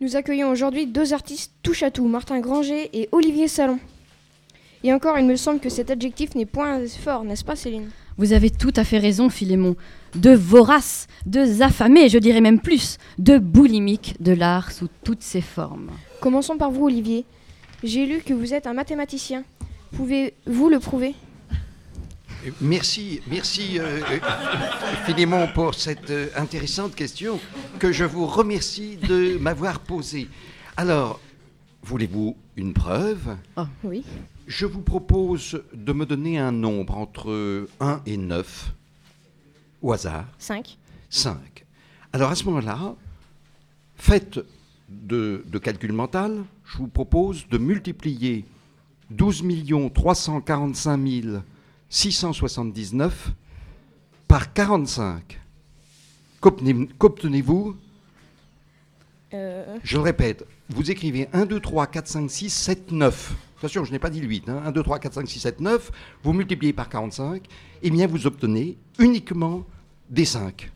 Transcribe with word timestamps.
Nous 0.00 0.14
accueillons 0.14 0.48
aujourd'hui 0.50 0.86
deux 0.86 1.12
artistes 1.12 1.52
touche 1.64 1.82
à 1.82 1.90
tout, 1.90 2.06
Martin 2.06 2.38
Granger 2.38 2.88
et 2.92 3.08
Olivier 3.10 3.48
Salon. 3.48 3.80
Et 4.84 4.92
encore, 4.92 5.18
il 5.18 5.26
me 5.26 5.34
semble 5.34 5.58
que 5.58 5.68
cet 5.68 5.90
adjectif 5.90 6.36
n'est 6.36 6.46
point 6.46 6.86
fort, 6.86 7.24
n'est-ce 7.24 7.44
pas 7.44 7.56
Céline? 7.56 7.90
Vous 8.16 8.32
avez 8.32 8.50
tout 8.50 8.72
à 8.76 8.84
fait 8.84 8.98
raison, 8.98 9.28
Philémon. 9.28 9.74
De 10.14 10.30
voraces, 10.30 11.08
de 11.26 11.62
affamés, 11.62 12.08
je 12.08 12.18
dirais 12.18 12.40
même 12.40 12.60
plus, 12.60 12.98
de 13.18 13.38
boulimiques 13.38 14.14
de 14.20 14.30
l'art 14.30 14.70
sous 14.70 14.86
toutes 15.02 15.24
ses 15.24 15.40
formes. 15.40 15.90
Commençons 16.20 16.56
par 16.56 16.70
vous, 16.70 16.84
Olivier. 16.84 17.24
J'ai 17.82 18.06
lu 18.06 18.22
que 18.24 18.34
vous 18.34 18.54
êtes 18.54 18.68
un 18.68 18.74
mathématicien. 18.74 19.42
Pouvez-vous 19.96 20.68
le 20.68 20.78
prouver? 20.78 21.16
Merci, 22.60 23.20
merci 23.28 23.78
euh, 23.78 24.00
euh, 24.10 24.18
Philémon 25.06 25.48
pour 25.54 25.74
cette 25.74 26.10
euh, 26.10 26.28
intéressante 26.36 26.94
question 26.94 27.40
que 27.78 27.90
je 27.90 28.04
vous 28.04 28.26
remercie 28.26 28.96
de 28.96 29.38
m'avoir 29.38 29.80
posée. 29.80 30.28
Alors, 30.76 31.20
voulez-vous 31.82 32.36
une 32.56 32.74
preuve? 32.74 33.36
Oh, 33.56 33.64
oui. 33.82 34.04
Je 34.46 34.66
vous 34.66 34.82
propose 34.82 35.62
de 35.74 35.92
me 35.92 36.06
donner 36.06 36.38
un 36.38 36.52
nombre 36.52 36.96
entre 36.96 37.66
1 37.80 38.02
et 38.06 38.16
9, 38.16 38.72
au 39.82 39.92
hasard, 39.92 40.26
5. 40.38 40.78
5. 41.10 41.36
Alors 42.12 42.30
à 42.30 42.34
ce 42.36 42.44
moment-là, 42.44 42.94
faites 43.96 44.38
de, 44.88 45.44
de 45.46 45.58
calcul 45.58 45.92
mental, 45.92 46.44
je 46.64 46.78
vous 46.78 46.88
propose 46.88 47.48
de 47.48 47.58
multiplier 47.58 48.44
12 49.10 49.42
345 49.92 50.96
679 51.88 53.32
par 54.26 54.52
45. 54.52 55.40
Qu'obtenez- 56.40 56.88
Qu'obtenez-vous 56.98 57.76
Euh, 59.34 59.76
Je 59.84 59.96
le 59.98 60.02
répète, 60.02 60.46
vous 60.70 60.90
écrivez 60.90 61.28
1, 61.34 61.44
2, 61.44 61.60
3, 61.60 61.86
4, 61.86 62.08
5, 62.08 62.30
6, 62.30 62.48
7, 62.48 62.92
9. 62.92 63.34
Attention, 63.58 63.84
je 63.84 63.92
n'ai 63.92 63.98
pas 63.98 64.08
dit 64.08 64.20
le 64.22 64.26
8. 64.26 64.48
Hein. 64.48 64.62
1, 64.64 64.72
2, 64.72 64.82
3, 64.82 64.98
4, 64.98 65.12
5, 65.14 65.28
6, 65.28 65.40
7, 65.40 65.60
9. 65.60 65.90
Vous 66.22 66.32
multipliez 66.32 66.72
par 66.72 66.88
45. 66.88 67.44
Et 67.82 67.90
bien, 67.90 68.06
vous 68.06 68.26
obtenez 68.26 68.78
uniquement 68.98 69.64
des 70.08 70.24
5. 70.24 70.70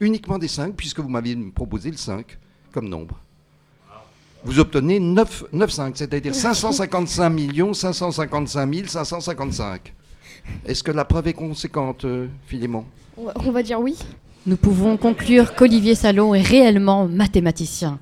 Uniquement 0.00 0.36
des 0.36 0.48
5, 0.48 0.74
puisque 0.76 1.00
vous 1.00 1.08
m'aviez 1.08 1.34
proposé 1.54 1.90
le 1.90 1.96
5 1.96 2.38
comme 2.72 2.90
nombre. 2.90 3.18
Vous 4.44 4.58
obtenez 4.58 5.00
9, 5.00 5.44
9 5.54 5.70
5, 5.70 5.96
c'est-à-dire 5.96 6.34
555 6.34 7.30
millions 7.30 7.72
555 7.72 8.86
555. 8.86 9.94
Est-ce 10.66 10.82
que 10.82 10.90
la 10.92 11.04
preuve 11.04 11.28
est 11.28 11.32
conséquente, 11.32 12.04
euh, 12.04 12.26
Philémon? 12.46 12.84
On 13.16 13.50
va- 13.50 13.62
dire 13.62 13.80
oui. 13.80 13.96
Nous 14.46 14.56
pouvons 14.56 14.96
conclure 14.96 15.54
qu'Olivier 15.54 15.94
Salon 15.94 16.34
est 16.34 16.42
réellement 16.42 17.08
mathématicien. 17.08 17.98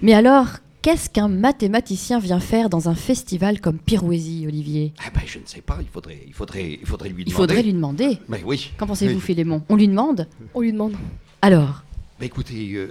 Mais 0.00 0.14
alors, 0.14 0.46
qu'est-ce 0.82 1.10
qu'un 1.10 1.28
mathématicien 1.28 2.18
vient 2.20 2.40
faire 2.40 2.70
dans 2.70 2.88
un 2.88 2.94
festival 2.94 3.60
comme 3.60 3.78
Pirouésie, 3.78 4.44
Olivier? 4.46 4.92
Ah 5.04 5.10
ben, 5.12 5.22
Je 5.26 5.38
ne 5.40 5.46
sais 5.46 5.60
pas, 5.60 5.78
il 5.80 5.88
faudrait, 5.88 6.20
il 6.26 6.32
faudrait, 6.32 6.78
il 6.80 6.86
faudrait 6.86 7.08
lui 7.08 7.24
demander. 7.24 7.30
Il 7.30 7.34
faudrait 7.34 7.62
lui 7.62 7.72
demander. 7.72 8.18
Mais 8.28 8.42
oui. 8.44 8.72
Qu'en 8.78 8.86
pensez-vous, 8.86 9.16
Oui. 9.16 9.20
Philémon? 9.20 9.62
On 9.68 9.76
lui 9.76 9.88
demande? 9.88 10.26
On 10.54 10.60
lui 10.60 10.72
demande. 10.72 10.94
Alors? 11.42 11.82
Bah, 12.18 12.26
écoutez, 12.26 12.72
euh, 12.74 12.86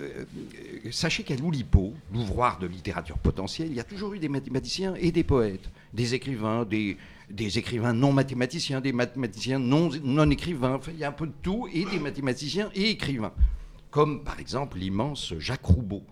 euh, 0.85 0.89
sachez 0.91 1.23
qu'à 1.23 1.35
l'Oulipo, 1.35 1.93
l'ouvroir 2.13 2.57
de 2.59 2.67
littérature 2.67 3.17
potentielle, 3.19 3.67
il 3.69 3.75
y 3.75 3.79
a 3.79 3.83
toujours 3.83 4.13
eu 4.13 4.19
des 4.19 4.29
mathématiciens 4.29 4.95
et 4.99 5.11
des 5.11 5.23
poètes, 5.23 5.69
des 5.93 6.13
écrivains, 6.15 6.65
des, 6.65 6.97
des 7.29 7.57
écrivains 7.57 7.93
non 7.93 8.11
mathématiciens, 8.11 8.81
des 8.81 8.93
mathématiciens 8.93 9.59
non, 9.59 9.89
non 10.03 10.29
écrivains, 10.29 10.75
enfin, 10.75 10.91
il 10.93 10.99
y 10.99 11.03
a 11.03 11.09
un 11.09 11.13
peu 11.13 11.27
de 11.27 11.33
tout, 11.41 11.67
et 11.71 11.85
des 11.85 11.99
mathématiciens 11.99 12.69
et 12.75 12.89
écrivains. 12.91 13.33
Comme 13.91 14.23
par 14.23 14.39
exemple 14.39 14.77
l'immense 14.77 15.33
Jacques 15.39 15.65
Roubaud, 15.65 16.03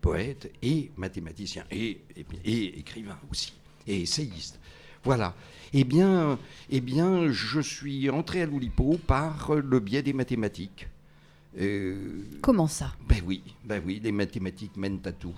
poète 0.00 0.52
et 0.62 0.90
mathématicien, 0.96 1.64
et, 1.70 2.00
et- 2.16 2.26
et 2.44 2.78
écrivain 2.78 3.18
aussi, 3.30 3.52
et 3.86 4.00
essayiste. 4.02 4.58
Voilà. 5.04 5.34
Eh 5.72 5.84
bien, 5.84 6.38
eh 6.70 6.80
bien, 6.80 7.30
je 7.30 7.60
suis 7.60 8.08
entré 8.10 8.42
à 8.42 8.46
l'Oulipo 8.46 8.98
par 9.06 9.54
le 9.54 9.80
biais 9.80 10.02
des 10.02 10.12
mathématiques. 10.12 10.88
Euh, 11.60 12.22
Comment 12.42 12.66
ça? 12.66 12.92
Ben 13.08 13.22
oui, 13.24 13.42
ben 13.64 13.82
oui, 13.84 14.00
les 14.02 14.12
mathématiques 14.12 14.76
mènent 14.76 15.00
à 15.04 15.12
tout. 15.12 15.34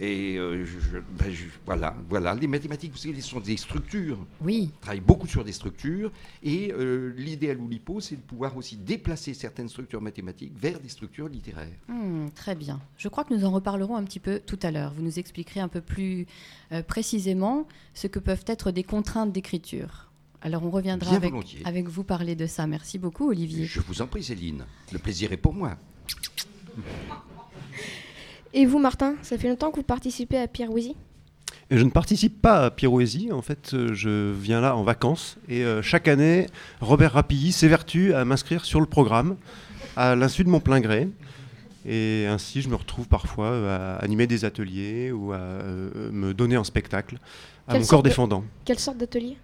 Et 0.00 0.36
euh, 0.38 0.64
je- 0.64 0.98
ben 1.18 1.32
je- 1.32 1.46
voilà, 1.66 1.96
voilà, 2.08 2.32
les 2.34 2.46
mathématiques, 2.46 2.92
vous 2.92 2.98
savez, 2.98 3.20
ce 3.20 3.30
sont 3.30 3.40
des 3.40 3.56
structures. 3.56 4.18
Oui. 4.40 4.70
On 4.78 4.80
travaille 4.82 5.00
beaucoup 5.00 5.26
sur 5.26 5.42
des 5.44 5.50
structures. 5.52 6.12
Et 6.42 6.72
euh, 6.72 7.12
l'idée 7.16 7.50
à 7.50 7.54
l'Oulipo, 7.54 8.00
c'est 8.00 8.14
de 8.14 8.20
pouvoir 8.20 8.56
aussi 8.56 8.76
déplacer 8.76 9.34
certaines 9.34 9.68
structures 9.68 10.00
mathématiques 10.00 10.52
vers 10.56 10.78
des 10.78 10.88
structures 10.88 11.28
littéraires. 11.28 11.72
Hmm, 11.88 12.28
très 12.34 12.54
bien. 12.54 12.80
Je 12.96 13.08
crois 13.08 13.24
que 13.24 13.34
nous 13.34 13.44
en 13.44 13.50
reparlerons 13.50 13.96
un 13.96 14.04
petit 14.04 14.20
peu 14.20 14.38
tout 14.38 14.58
à 14.62 14.70
l'heure. 14.70 14.92
Vous 14.94 15.02
nous 15.02 15.18
expliquerez 15.18 15.58
un 15.58 15.68
peu 15.68 15.80
plus 15.80 16.26
euh, 16.70 16.82
précisément 16.84 17.66
ce 17.92 18.06
que 18.06 18.20
peuvent 18.20 18.44
être 18.46 18.70
des 18.70 18.84
contraintes 18.84 19.32
d'écriture. 19.32 20.04
Alors 20.40 20.62
on 20.62 20.70
reviendra 20.70 21.16
avec, 21.16 21.32
avec 21.64 21.88
vous 21.88 22.04
parler 22.04 22.36
de 22.36 22.46
ça. 22.46 22.68
Merci 22.68 22.98
beaucoup, 22.98 23.30
Olivier. 23.30 23.64
Je 23.66 23.80
vous 23.80 24.00
en 24.00 24.06
prie, 24.06 24.22
Céline. 24.22 24.64
Le 24.92 25.00
plaisir 25.00 25.32
est 25.32 25.36
pour 25.36 25.54
moi. 25.54 25.76
Et 28.54 28.66
vous, 28.66 28.78
Martin, 28.78 29.14
ça 29.22 29.36
fait 29.38 29.48
longtemps 29.48 29.70
que 29.70 29.76
vous 29.76 29.82
participez 29.82 30.38
à 30.38 30.46
Et 31.70 31.76
Je 31.76 31.82
ne 31.84 31.90
participe 31.90 32.40
pas 32.40 32.64
à 32.66 32.70
Pirouésie, 32.70 33.30
en 33.32 33.42
fait, 33.42 33.72
euh, 33.74 33.92
je 33.92 34.32
viens 34.32 34.60
là 34.60 34.74
en 34.76 34.82
vacances 34.82 35.36
et 35.48 35.64
euh, 35.64 35.82
chaque 35.82 36.08
année, 36.08 36.46
Robert 36.80 37.12
Rapilly 37.12 37.52
s'évertue 37.52 38.14
à 38.14 38.24
m'inscrire 38.24 38.64
sur 38.64 38.80
le 38.80 38.86
programme 38.86 39.36
à 39.96 40.14
l'insu 40.14 40.44
de 40.44 40.48
mon 40.48 40.60
plein 40.60 40.80
gré. 40.80 41.08
Et 41.86 42.26
ainsi, 42.28 42.60
je 42.62 42.68
me 42.68 42.74
retrouve 42.74 43.06
parfois 43.06 43.50
à 43.74 43.96
animer 43.96 44.26
des 44.26 44.44
ateliers 44.44 45.12
ou 45.12 45.32
à 45.32 45.36
euh, 45.36 46.10
me 46.10 46.34
donner 46.34 46.56
en 46.56 46.64
spectacle 46.64 47.18
à 47.66 47.72
Quelle 47.72 47.82
mon 47.82 47.86
corps 47.86 48.02
de- 48.02 48.08
défendant. 48.08 48.44
Quelle 48.64 48.78
sorte 48.78 48.98
d'atelier? 48.98 49.36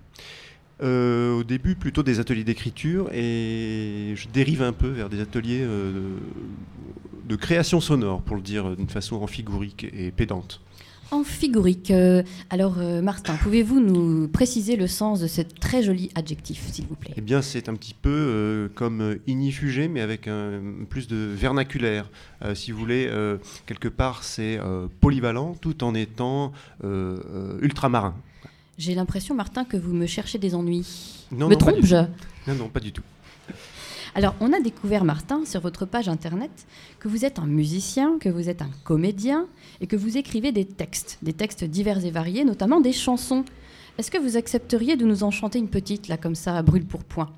Euh, 0.82 1.38
au 1.38 1.44
début, 1.44 1.76
plutôt 1.76 2.02
des 2.02 2.18
ateliers 2.18 2.42
d'écriture 2.42 3.08
et 3.12 4.14
je 4.16 4.26
dérive 4.28 4.60
un 4.60 4.72
peu 4.72 4.88
vers 4.88 5.08
des 5.08 5.20
ateliers 5.20 5.62
euh, 5.62 5.92
de, 5.92 7.28
de 7.28 7.36
création 7.36 7.80
sonore, 7.80 8.22
pour 8.22 8.34
le 8.34 8.42
dire 8.42 8.76
d'une 8.76 8.88
façon 8.88 9.16
amphigorique 9.22 9.86
et 9.96 10.10
pédante. 10.10 10.60
En 11.10 11.22
figurique. 11.22 11.92
euh, 11.92 12.24
alors, 12.50 12.78
Martin, 13.02 13.36
pouvez-vous 13.36 13.78
nous 13.78 14.26
préciser 14.26 14.74
le 14.74 14.88
sens 14.88 15.20
de 15.20 15.28
ce 15.28 15.42
très 15.42 15.82
joli 15.82 16.10
adjectif, 16.16 16.66
s'il 16.72 16.86
vous 16.86 16.96
plaît? 16.96 17.14
Eh 17.16 17.20
bien, 17.20 17.40
c'est 17.40 17.68
un 17.68 17.74
petit 17.74 17.94
peu 17.94 18.10
euh, 18.10 18.68
comme 18.74 19.18
inifugé, 19.28 19.86
mais 19.86 20.00
avec 20.00 20.26
un, 20.26 20.60
plus 20.88 21.06
de 21.06 21.16
vernaculaire. 21.16 22.10
Euh, 22.42 22.56
si 22.56 22.72
vous 22.72 22.78
voulez, 22.78 23.06
euh, 23.08 23.36
quelque 23.66 23.86
part, 23.86 24.24
c'est 24.24 24.58
polyvalent 25.00 25.54
tout 25.60 25.84
en 25.84 25.94
étant 25.94 26.52
ultramarin. 27.62 28.16
J'ai 28.76 28.94
l'impression, 28.94 29.34
Martin, 29.34 29.64
que 29.64 29.76
vous 29.76 29.94
me 29.94 30.06
cherchez 30.06 30.38
des 30.38 30.54
ennuis. 30.54 31.26
Non, 31.30 31.48
me 31.48 31.54
trompe-je 31.54 31.96
Non, 32.48 32.54
non, 32.54 32.68
pas 32.68 32.80
du 32.80 32.92
tout. 32.92 33.02
Alors, 34.16 34.34
on 34.40 34.52
a 34.52 34.60
découvert, 34.60 35.04
Martin, 35.04 35.44
sur 35.44 35.60
votre 35.60 35.86
page 35.86 36.08
internet, 36.08 36.66
que 37.00 37.08
vous 37.08 37.24
êtes 37.24 37.38
un 37.38 37.46
musicien, 37.46 38.18
que 38.18 38.28
vous 38.28 38.48
êtes 38.48 38.62
un 38.62 38.70
comédien 38.84 39.46
et 39.80 39.86
que 39.86 39.96
vous 39.96 40.16
écrivez 40.16 40.52
des 40.52 40.64
textes, 40.64 41.18
des 41.22 41.32
textes 41.32 41.64
divers 41.64 42.04
et 42.04 42.10
variés, 42.10 42.44
notamment 42.44 42.80
des 42.80 42.92
chansons. 42.92 43.44
Est-ce 43.98 44.10
que 44.10 44.18
vous 44.18 44.36
accepteriez 44.36 44.96
de 44.96 45.04
nous 45.04 45.24
en 45.24 45.30
chanter 45.30 45.58
une 45.58 45.68
petite, 45.68 46.08
là, 46.08 46.16
comme 46.16 46.34
ça, 46.34 46.56
à 46.56 46.62
brûle 46.62 46.84
pour 46.84 47.04
point? 47.04 47.32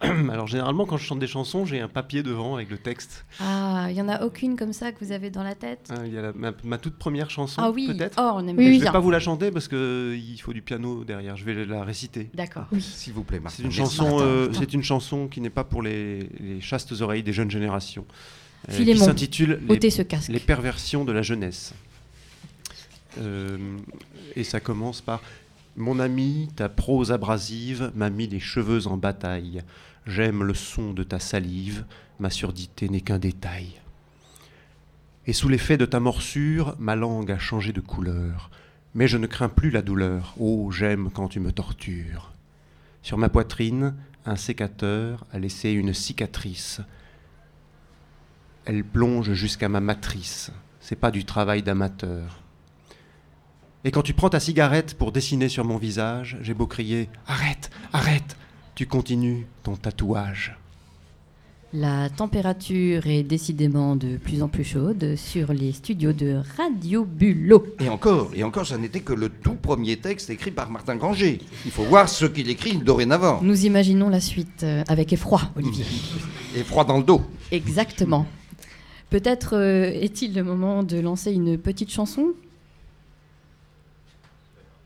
Alors, 0.30 0.46
généralement, 0.46 0.86
quand 0.86 0.96
je 0.96 1.04
chante 1.04 1.18
des 1.18 1.26
chansons, 1.26 1.66
j'ai 1.66 1.78
un 1.80 1.88
papier 1.88 2.22
devant 2.22 2.54
avec 2.54 2.70
le 2.70 2.78
texte. 2.78 3.26
Ah, 3.38 3.88
il 3.90 3.96
y 3.96 4.00
en 4.00 4.08
a 4.08 4.22
aucune 4.24 4.56
comme 4.56 4.72
ça 4.72 4.92
que 4.92 5.04
vous 5.04 5.12
avez 5.12 5.28
dans 5.30 5.42
la 5.42 5.54
tête? 5.54 5.90
Hein, 5.90 6.02
il 6.06 6.14
y 6.14 6.18
a 6.18 6.22
la- 6.22 6.32
ma, 6.32 6.52
ma 6.64 6.78
toute 6.78 6.96
première 6.96 7.28
chanson, 7.28 7.60
Ah 7.62 7.70
oui, 7.70 7.86
peut-être. 7.86 8.16
oh, 8.18 8.30
on 8.36 8.48
aime 8.48 8.56
Oui, 8.56 8.64
je 8.64 8.68
oui. 8.70 8.74
ne 8.76 8.78
vais 8.78 8.78
bien. 8.84 8.92
pas 8.92 9.00
vous 9.00 9.10
la 9.10 9.20
chanter 9.20 9.50
parce 9.50 9.68
qu'il 9.68 10.40
faut 10.40 10.54
du 10.54 10.62
piano 10.62 11.04
derrière. 11.04 11.36
Je 11.36 11.44
vais 11.44 11.66
la 11.66 11.84
réciter. 11.84 12.30
D'accord. 12.32 12.64
S'il 12.78 13.12
vous 13.12 13.24
plaît, 13.24 13.40
Martin. 13.40 13.56
C'est 13.58 13.62
une, 13.64 13.68
Merci. 13.68 13.80
chanson, 13.96 14.04
Martin, 14.16 14.24
euh, 14.24 14.48
c'est 14.52 14.72
une 14.72 14.82
chanson 14.82 15.28
qui 15.28 15.40
n'est 15.42 15.50
pas 15.50 15.64
pour 15.64 15.82
les, 15.82 16.30
les 16.40 16.60
chastes 16.62 16.92
oreilles 17.00 17.22
des 17.22 17.32
jeunes 17.34 17.50
générations. 17.50 18.06
euh, 18.70 18.76
qui 18.84 18.96
s'intitule 18.98 19.60
les, 19.68 19.74
ôtez 19.74 19.90
ce 19.90 20.00
casque. 20.02 20.28
les 20.30 20.40
perversions 20.40 21.04
de 21.04 21.12
la 21.12 21.22
jeunesse. 21.22 21.74
Euh, 23.18 23.58
et 24.36 24.44
ça 24.44 24.60
commence 24.60 25.00
par 25.00 25.20
Mon 25.76 25.98
ami, 26.00 26.48
ta 26.56 26.68
prose 26.68 27.12
abrasive 27.12 27.90
m'a 27.94 28.08
mis 28.10 28.26
les 28.28 28.40
cheveux 28.40 28.86
en 28.86 28.96
bataille. 28.96 29.62
J'aime 30.06 30.42
le 30.42 30.54
son 30.54 30.92
de 30.92 31.02
ta 31.02 31.18
salive, 31.18 31.84
ma 32.18 32.30
surdité 32.30 32.88
n'est 32.88 33.00
qu'un 33.00 33.18
détail. 33.18 33.80
Et 35.26 35.32
sous 35.32 35.48
l'effet 35.48 35.76
de 35.76 35.86
ta 35.86 36.00
morsure, 36.00 36.74
ma 36.78 36.96
langue 36.96 37.30
a 37.30 37.38
changé 37.38 37.72
de 37.72 37.80
couleur. 37.80 38.50
Mais 38.94 39.06
je 39.06 39.18
ne 39.18 39.26
crains 39.26 39.48
plus 39.48 39.70
la 39.70 39.82
douleur. 39.82 40.34
Oh, 40.38 40.70
j'aime 40.72 41.10
quand 41.12 41.28
tu 41.28 41.38
me 41.38 41.52
tortures. 41.52 42.32
Sur 43.02 43.18
ma 43.18 43.28
poitrine, 43.28 43.94
un 44.26 44.36
sécateur 44.36 45.26
a 45.32 45.38
laissé 45.38 45.70
une 45.70 45.94
cicatrice. 45.94 46.80
Elle 48.64 48.84
plonge 48.84 49.32
jusqu'à 49.34 49.68
ma 49.68 49.80
matrice. 49.80 50.50
C'est 50.80 50.96
pas 50.96 51.10
du 51.10 51.24
travail 51.24 51.62
d'amateur. 51.62 52.40
Et 53.84 53.90
quand 53.90 54.02
tu 54.02 54.14
prends 54.14 54.30
ta 54.30 54.40
cigarette 54.40 54.96
pour 54.98 55.12
dessiner 55.12 55.48
sur 55.48 55.64
mon 55.64 55.76
visage, 55.76 56.38
j'ai 56.42 56.54
beau 56.54 56.66
crier 56.66 57.08
Arrête, 57.26 57.70
arrête 57.92 58.36
Tu 58.80 58.86
continues 58.86 59.46
ton 59.62 59.76
tatouage. 59.76 60.56
La 61.74 62.08
température 62.08 63.06
est 63.06 63.22
décidément 63.22 63.94
de 63.94 64.16
plus 64.16 64.42
en 64.42 64.48
plus 64.48 64.64
chaude 64.64 65.16
sur 65.16 65.52
les 65.52 65.72
studios 65.72 66.14
de 66.14 66.40
Radio 66.56 67.04
Bulot. 67.04 67.62
Et 67.78 67.90
encore, 67.90 68.30
et 68.34 68.42
encore, 68.42 68.66
ça 68.66 68.78
n'était 68.78 69.00
que 69.00 69.12
le 69.12 69.28
tout 69.28 69.56
premier 69.56 69.98
texte 69.98 70.30
écrit 70.30 70.50
par 70.50 70.70
Martin 70.70 70.96
Granger. 70.96 71.40
Il 71.66 71.70
faut 71.70 71.82
voir 71.82 72.08
ce 72.08 72.24
qu'il 72.24 72.48
écrit 72.48 72.78
dorénavant. 72.78 73.42
Nous 73.42 73.66
imaginons 73.66 74.08
la 74.08 74.20
suite 74.20 74.62
euh, 74.62 74.82
avec 74.88 75.12
effroi, 75.12 75.42
Olivier. 75.56 75.84
Et 76.56 76.64
froid 76.64 76.86
dans 76.86 76.96
le 76.96 77.04
dos. 77.04 77.20
Exactement. 77.52 78.26
Peut-être 79.10 79.58
euh, 79.58 79.90
est-il 79.92 80.34
le 80.34 80.42
moment 80.42 80.84
de 80.84 80.98
lancer 80.98 81.32
une 81.32 81.58
petite 81.58 81.90
chanson? 81.90 82.28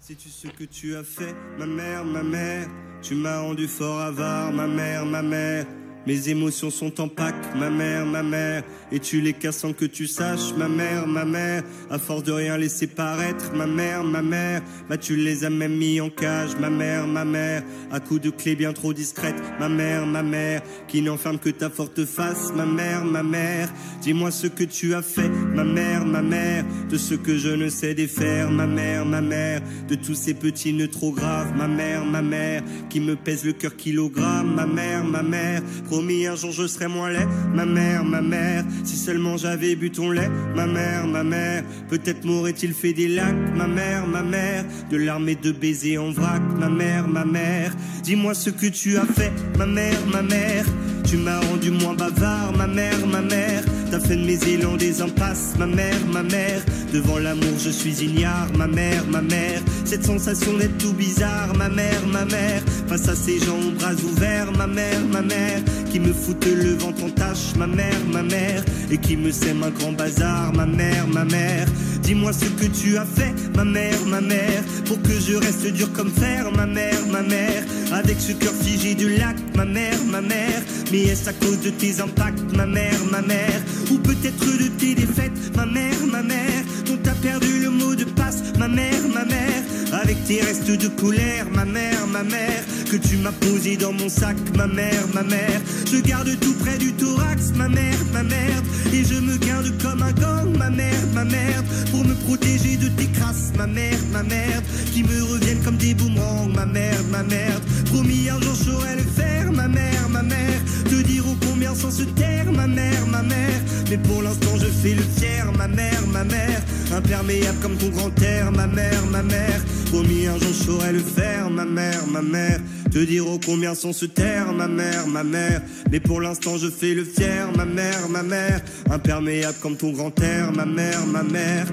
Sais-tu 0.01 0.31
ce 0.31 0.49
que 0.49 0.65
tu 0.65 0.97
as 0.97 1.05
fait, 1.05 1.37
ma 1.61 1.67
mère, 1.67 2.05
ma 2.05 2.25
mère? 2.25 2.69
Tu 3.07 3.15
m'as 3.15 3.41
rendu 3.41 3.69
fort 3.69 4.01
avare, 4.01 4.51
ma 4.51 4.67
mère, 4.67 5.05
ma 5.05 5.21
mère. 5.21 5.67
Mes 6.07 6.31
émotions 6.31 6.71
sont 6.71 7.03
en 7.03 7.09
pack, 7.09 7.35
ma 7.55 7.69
mère, 7.69 8.07
ma 8.07 8.23
mère. 8.23 8.63
Et 8.91 8.99
tu 8.99 9.21
les 9.21 9.35
casses 9.35 9.59
sans 9.59 9.75
que 9.75 9.85
tu 9.85 10.07
saches, 10.07 10.55
ma 10.57 10.69
mère, 10.69 11.07
ma 11.07 11.27
mère. 11.27 11.63
À 11.91 11.99
force 11.99 12.23
de 12.23 12.33
rien 12.33 12.57
laisser 12.57 12.87
paraître, 12.87 13.53
ma 13.55 13.67
mère, 13.67 14.05
ma 14.05 14.23
mère. 14.23 14.63
Bah 14.89 14.97
tu 14.97 15.17
les 15.17 15.45
as 15.45 15.51
même 15.51 15.77
mis 15.77 16.01
en 16.01 16.09
cage, 16.09 16.57
ma 16.59 16.71
mère, 16.71 17.07
ma 17.07 17.27
mère. 17.27 17.63
À 17.93 18.01
coups 18.01 18.23
de 18.23 18.31
clés 18.31 18.57
bien 18.57 18.73
trop 18.73 18.95
discrètes, 18.95 19.43
ma 19.61 19.69
mère, 19.69 20.07
ma 20.07 20.23
mère. 20.23 20.63
Qui 20.89 21.03
n'enferme 21.03 21.39
que 21.39 21.51
ta 21.51 21.69
forte 21.69 22.07
face, 22.07 22.53
ma 22.55 22.65
mère, 22.65 23.05
ma 23.05 23.23
mère. 23.23 23.71
Dis-moi 24.01 24.31
ce 24.31 24.47
que 24.47 24.65
tu 24.65 24.95
as 24.95 25.03
fait, 25.03 25.31
ma 25.55 25.65
mère, 25.65 26.05
ma 26.05 26.23
mère. 26.23 26.65
De 26.91 26.97
ce 26.97 27.15
que 27.15 27.37
je 27.37 27.49
ne 27.49 27.69
sais 27.69 27.95
défaire, 27.95 28.51
ma 28.51 28.67
mère, 28.67 29.05
ma 29.05 29.21
mère. 29.21 29.61
De 29.89 29.95
tous 29.95 30.15
ces 30.15 30.35
petits 30.35 30.73
nœuds 30.73 30.89
trop 30.89 31.13
graves, 31.13 31.53
ma 31.57 31.69
mère, 31.69 32.05
ma 32.05 32.23
mère. 32.23 32.63
Qui 32.91 33.01
me 33.01 33.17
pèse 33.17 33.45
le 33.45 33.53
cœur 33.53 33.77
kilogramme, 33.77 34.55
ma 34.55 34.67
mère, 34.67 35.05
ma 35.05 35.23
mère. 35.23 35.63
Promis, 35.87 36.27
un 36.27 36.37
jour 36.37 36.53
je 36.53 36.67
serai 36.67 36.89
moins 36.89 37.11
laid, 37.11 37.29
ma 37.55 37.65
mère, 37.65 38.05
ma 38.05 38.21
mère. 38.21 38.65
Si 38.85 38.97
seulement 38.97 39.37
j'avais 39.37 39.77
bu 39.77 39.91
ton 39.91 40.11
lait, 40.11 40.31
ma 40.55 40.67
mère, 40.67 41.07
ma 41.07 41.25
mère. 41.25 41.65
Peut-être 41.89 42.25
m'aurait-il 42.25 42.73
fait 42.73 42.93
des 42.93 43.09
lacs, 43.09 43.57
ma 43.57 43.67
mère, 43.67 44.07
ma 44.07 44.23
mère. 44.23 44.65
De 44.91 44.97
l'armée 44.97 45.37
de 45.37 45.53
baisers 45.53 45.99
en 45.99 46.11
vrac, 46.11 46.43
ma 46.59 46.69
mère, 46.69 47.09
ma 47.09 47.25
mère. 47.25 47.73
Dis-moi 48.03 48.35
ce 48.35 48.51
que 48.51 48.67
tu 48.67 48.97
as 48.97 49.07
fait, 49.07 49.33
ma 49.59 49.67
mère, 49.67 49.99
ma 50.13 50.23
mère. 50.23 50.65
Tu 51.05 51.17
m'as 51.17 51.41
rendu 51.41 51.71
moins 51.71 51.95
bavard, 51.95 52.53
ma 52.57 52.67
mère, 52.67 53.07
ma 53.07 53.21
mère. 53.21 53.63
T'as 53.95 54.01
fait 54.01 54.17
de 54.17 54.25
mes 54.25 54.43
élans 54.49 54.77
des 54.77 55.01
impasses, 55.03 55.55
ma 55.57 55.69
mère, 55.69 56.05
ma 56.13 56.25
mère. 56.25 56.61
Devant 56.93 57.19
l'amour, 57.19 57.57
je 57.61 57.71
suis 57.71 58.03
ignare, 58.03 58.49
ma 58.59 58.67
mère, 58.67 59.05
ma 59.07 59.23
mère. 59.23 59.63
Cette 59.85 60.05
sensation 60.05 60.59
d'être 60.59 60.77
tout 60.79 60.93
bizarre, 60.95 61.55
ma 61.57 61.69
mère, 61.69 62.05
ma 62.09 62.25
mère. 62.25 62.61
Face 62.89 63.09
à 63.09 63.15
ces 63.15 63.39
gens 63.39 63.57
aux 63.57 63.71
bras 63.71 63.93
ouverts, 63.93 64.51
ma 64.59 64.67
mère, 64.67 65.01
ma 65.13 65.23
mère. 65.23 65.63
Qui 65.93 66.01
me 66.01 66.13
foutent 66.13 66.45
le 66.45 66.75
ventre 66.75 67.05
en 67.05 67.11
tâche, 67.11 67.55
ma 67.57 67.69
mère, 67.69 68.01
ma 68.13 68.25
mère. 68.25 68.65
Et 68.91 68.99
qui 68.99 69.17
me 69.17 69.31
sème 69.31 69.63
un 69.63 69.71
grand 69.71 69.93
bazar, 69.93 70.53
ma 70.53 70.67
mère, 70.67 71.07
ma 71.07 71.25
mère. 71.25 71.69
Dis-moi 72.05 72.33
ce 72.35 72.45
que 72.45 72.67
tu 72.67 72.99
as 72.99 73.07
fait, 73.07 73.35
ma 73.57 73.65
mère, 73.65 73.99
ma 74.07 74.21
mère. 74.21 74.63
Pour 74.85 75.01
que 75.01 75.19
je 75.19 75.37
reste 75.37 75.67
dur 75.73 75.91
comme 75.93 76.11
fer, 76.11 76.51
ma 76.53 76.67
mère, 76.67 77.07
ma 77.11 77.23
mère. 77.23 77.65
Avec 77.93 78.21
ce 78.21 78.33
cœur 78.33 78.53
figé 78.53 78.95
du 78.95 79.17
lac, 79.17 79.37
ma 79.57 79.65
mère, 79.65 79.99
ma 80.07 80.21
mère. 80.21 80.63
Mais 80.93 81.05
est-ce 81.05 81.31
à 81.31 81.33
cause 81.33 81.61
de 81.61 81.71
tes 81.71 82.01
impacts, 82.01 82.43
ma 82.55 82.67
mère, 82.67 82.99
ma 83.11 83.23
mère? 83.23 83.63
Ou 83.91 83.99
peut-être 83.99 84.59
de 84.59 84.69
tes 84.79 84.95
défaites, 84.95 85.57
ma 85.57 85.67
mère, 85.67 86.07
ma 86.11 86.23
mère 86.23 86.63
Dont 86.87 86.99
t'as 87.03 87.15
perdu 87.15 87.61
le 87.61 87.71
mot 87.71 87.95
de 87.95 88.05
passe, 88.05 88.43
ma 88.59 88.69
mère, 88.69 89.03
ma 89.15 89.25
mère 89.25 89.54
Avec 90.03 90.25
tes 90.25 90.41
restes 90.41 90.71
de 90.71 90.89
colère, 90.89 91.47
ma 91.55 91.65
mère, 91.65 92.07
ma 92.09 92.25
mère 92.25 92.65
Que 92.91 92.97
tu 92.97 93.17
m'as 93.17 93.33
posé 93.33 93.77
dans 93.77 93.93
mon 93.93 94.09
sac, 94.09 94.37
ma 94.57 94.67
mère, 94.67 95.05
ma 95.15 95.23
mère. 95.23 95.61
Je 95.91 95.99
garde 95.99 96.39
tout 96.41 96.55
près 96.55 96.79
du 96.79 96.93
thorax, 96.93 97.53
ma 97.55 97.69
mère, 97.69 97.99
ma 98.13 98.23
mère. 98.23 98.63
Et 98.93 99.05
je 99.05 99.15
me 99.15 99.37
garde 99.37 99.71
comme 99.83 100.03
un 100.03 100.13
gang, 100.13 100.57
ma 100.57 100.71
mère, 100.71 101.07
ma 101.15 101.25
mère. 101.25 101.63
Pour 101.91 102.05
me 102.05 102.15
protéger 102.27 102.77
de 102.77 102.89
tes 102.89 103.07
crasses, 103.07 103.53
ma 103.57 103.67
mère, 103.67 103.99
ma 104.13 104.23
mère. 104.23 104.63
Qui 104.93 105.03
me 105.03 105.23
reviennent 105.33 105.63
comme 105.63 105.77
des 105.77 105.95
boomerangs, 105.95 106.49
ma 106.55 106.67
mère, 106.67 107.03
ma 107.11 107.23
mère. 107.23 107.61
Promis 107.87 108.29
un 108.29 108.41
jour 108.41 108.83
le 108.97 109.03
faire, 109.03 109.34
ma 109.55 109.69
mère, 109.69 110.09
ma 110.11 110.23
mère 110.23 110.61
te 110.85 111.03
diront 111.03 111.37
combien 111.47 111.75
sans 111.75 111.91
se 111.91 112.03
taire, 112.03 112.51
ma 112.53 112.67
mère, 112.67 113.07
ma 113.09 113.23
mère. 113.23 113.61
Mais 113.91 113.99
pour 113.99 114.23
l'instant, 114.23 114.57
je 114.57 114.67
fais 114.67 114.95
le 114.95 115.03
fier, 115.03 115.51
ma 115.57 115.69
mère, 115.69 116.07
ma 116.13 116.25
mère. 116.25 116.61
Imperméable 116.95 117.59
comme 117.63 117.77
ton 117.77 117.89
grand-père, 117.89 118.53
ma 118.53 118.67
mère, 118.67 119.07
ma 119.11 119.23
mère. 119.23 119.61
Promis, 119.91 120.27
un 120.27 120.39
jour, 120.39 120.49
je 120.49 120.65
saurai 120.65 120.93
le 120.93 121.01
faire, 121.01 121.51
ma 121.51 121.65
mère, 121.65 122.07
ma 122.11 122.23
mère. 122.23 122.61
Te 122.91 122.99
diront 122.99 123.39
combien 123.45 123.75
sans 123.75 123.93
se 123.93 124.07
taire, 124.07 124.53
ma 124.53 124.69
mère, 124.69 125.07
ma 125.07 125.25
mère. 125.25 125.63
Mais 125.91 126.01
pour 126.01 126.21
l'instant, 126.21 126.57
je 126.59 126.69
fais 126.69 126.95
le 126.95 127.05
fier, 127.05 127.49
ma 127.57 127.65
mère, 127.65 128.09
ma 128.09 128.23
mère. 128.23 128.61
Imperméable 128.91 129.57
comme 129.61 129.77
ton 129.77 129.93
grand-père, 129.93 130.53
ma 130.53 130.67
mère, 130.67 131.07
ma 131.07 131.23
mère. 131.23 131.67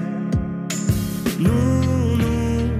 Non, 1.38 2.16
non, 2.16 2.70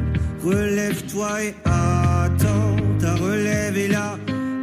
relève-toi 0.44 1.42
et 1.44 1.54
attends, 1.64 2.76
ta 3.00 3.14
relève 3.14 3.76
est 3.76 3.88
là. 3.88 4.18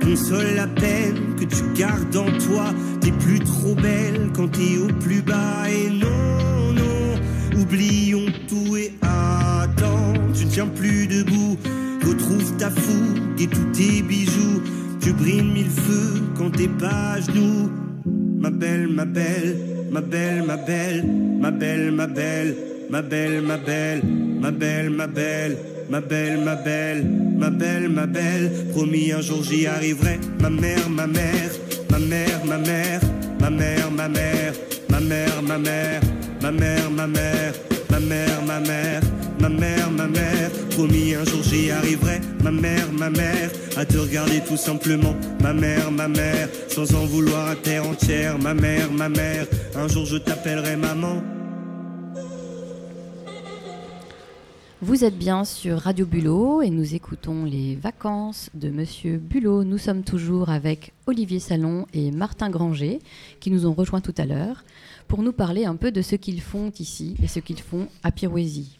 Console 0.09 0.55
la 0.55 0.65
peine 0.65 1.35
que 1.37 1.45
tu 1.45 1.61
gardes 1.75 2.15
en 2.15 2.31
toi. 2.39 2.73
T'es 2.99 3.11
plus 3.11 3.39
trop 3.41 3.75
belle 3.75 4.31
quand 4.35 4.47
t'es 4.47 4.79
au 4.79 4.87
plus 4.87 5.21
bas. 5.21 5.69
Et 5.69 5.91
non, 5.91 6.73
non, 6.73 7.61
oublions 7.61 8.25
tout 8.47 8.75
et 8.75 8.91
attends. 9.03 10.13
Tu 10.33 10.45
ne 10.45 10.49
tiens 10.49 10.65
plus 10.65 11.05
debout. 11.05 11.59
Retrouve 12.03 12.57
ta 12.57 12.71
fougue 12.71 13.39
et 13.39 13.45
tous 13.45 13.71
tes 13.71 14.01
bijoux. 14.01 14.63
Tu 14.99 15.13
brilles 15.13 15.43
mille 15.43 15.69
feux 15.69 16.23
quand 16.35 16.49
t'es 16.57 16.67
pas 16.67 17.11
à 17.13 17.21
genoux. 17.21 17.69
Ma 18.39 18.49
belle, 18.49 18.87
ma 18.87 19.05
belle, 19.05 19.57
ma 19.91 20.01
belle, 20.01 20.43
ma 20.43 20.57
belle, 20.57 21.13
ma 21.39 21.51
belle, 21.51 21.91
ma 21.91 22.07
belle, 22.07 22.55
ma 22.89 23.01
belle, 23.01 23.41
ma 23.43 23.57
belle, 23.57 24.03
ma 24.41 24.51
belle, 24.51 24.89
ma 24.89 24.89
belle. 24.89 24.89
Ma 24.89 25.07
belle, 25.07 25.78
ma 25.89 26.01
belle, 26.01 26.37
ma 26.37 26.55
belle, 27.49 27.89
ma 27.89 28.05
belle, 28.05 28.51
promis 28.71 29.11
un 29.11 29.21
jour 29.21 29.43
j'y 29.43 29.65
arriverai. 29.65 30.19
Ma 30.39 30.49
mère, 30.49 30.89
ma 30.89 31.07
mère, 31.07 31.51
ma 31.89 31.99
mère, 31.99 32.45
ma 32.45 32.57
mère, 32.57 33.01
ma 33.39 33.49
mère, 33.49 33.91
ma 33.91 34.07
mère, 34.07 34.53
ma 34.89 34.99
mère, 34.99 35.41
ma 35.41 35.57
mère, 35.57 36.01
ma 36.41 36.57
mère, 36.57 36.91
ma 36.91 37.07
mère, 37.07 37.53
ma 37.89 37.99
mère, 37.99 38.41
ma 38.47 38.59
mère, 38.59 39.01
ma 39.39 39.49
mère, 39.49 39.91
ma 39.91 40.07
mère, 40.07 40.51
promis 40.71 41.15
un 41.15 41.25
jour 41.25 41.41
j'y 41.43 41.71
arriverai. 41.71 42.21
Ma 42.43 42.51
mère, 42.51 42.91
ma 42.93 43.09
mère, 43.09 43.49
à 43.75 43.85
te 43.85 43.97
regarder 43.97 44.41
tout 44.47 44.57
simplement. 44.57 45.15
Ma 45.41 45.53
mère, 45.53 45.91
ma 45.91 46.07
mère, 46.07 46.49
sans 46.67 46.93
en 46.95 47.05
vouloir 47.05 47.47
à 47.47 47.55
terre 47.55 47.85
entière. 47.85 48.37
Ma 48.37 48.53
mère, 48.53 48.91
ma 48.91 49.09
mère, 49.09 49.45
un 49.75 49.87
jour 49.87 50.05
je 50.05 50.17
t'appellerai 50.17 50.75
maman. 50.75 51.23
Vous 54.81 55.03
êtes 55.03 55.17
bien 55.17 55.43
sur 55.43 55.77
Radio 55.77 56.05
Bulot 56.05 56.61
et 56.61 56.69
nous 56.69 56.95
écoutons 56.95 57.43
les 57.43 57.75
vacances 57.75 58.49
de 58.53 58.69
Monsieur 58.69 59.17
Bulot. 59.17 59.65
Nous 59.65 59.77
sommes 59.77 60.03
toujours 60.03 60.49
avec 60.49 60.93
Olivier 61.05 61.39
Salon 61.39 61.85
et 61.93 62.11
Martin 62.11 62.49
Granger 62.49 62.99
qui 63.41 63.51
nous 63.51 63.65
ont 63.65 63.73
rejoints 63.73 63.99
tout 63.99 64.15
à 64.17 64.25
l'heure 64.25 64.63
pour 65.09 65.21
nous 65.21 65.33
parler 65.33 65.65
un 65.65 65.75
peu 65.75 65.91
de 65.91 66.01
ce 66.01 66.15
qu'ils 66.15 66.39
font 66.39 66.71
ici 66.79 67.17
et 67.21 67.27
ce 67.27 67.41
qu'ils 67.41 67.59
font 67.59 67.89
à 68.03 68.11
Pirouésie. 68.13 68.77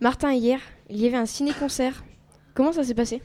Martin, 0.00 0.32
hier, 0.32 0.58
il 0.90 0.96
y 0.96 1.06
avait 1.06 1.18
un 1.18 1.26
ciné-concert. 1.26 2.02
Comment 2.52 2.72
ça 2.72 2.82
s'est 2.82 2.94
passé? 2.94 3.22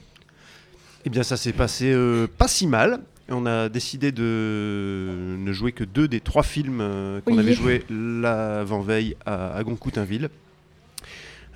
Eh 1.04 1.10
bien, 1.10 1.24
ça 1.24 1.36
s'est 1.36 1.52
passé 1.52 1.90
euh, 1.92 2.28
pas 2.28 2.46
si 2.46 2.68
mal. 2.68 3.00
On 3.30 3.44
a 3.44 3.68
décidé 3.68 4.10
de 4.10 5.36
ne 5.38 5.52
jouer 5.52 5.72
que 5.72 5.84
deux 5.84 6.08
des 6.08 6.20
trois 6.20 6.42
films 6.42 6.80
euh, 6.80 7.20
qu'on 7.20 7.36
avait 7.36 7.52
joués 7.52 7.84
l'avant-veille 7.90 9.16
à, 9.26 9.54
à 9.54 9.62
Goncoutainville, 9.64 10.30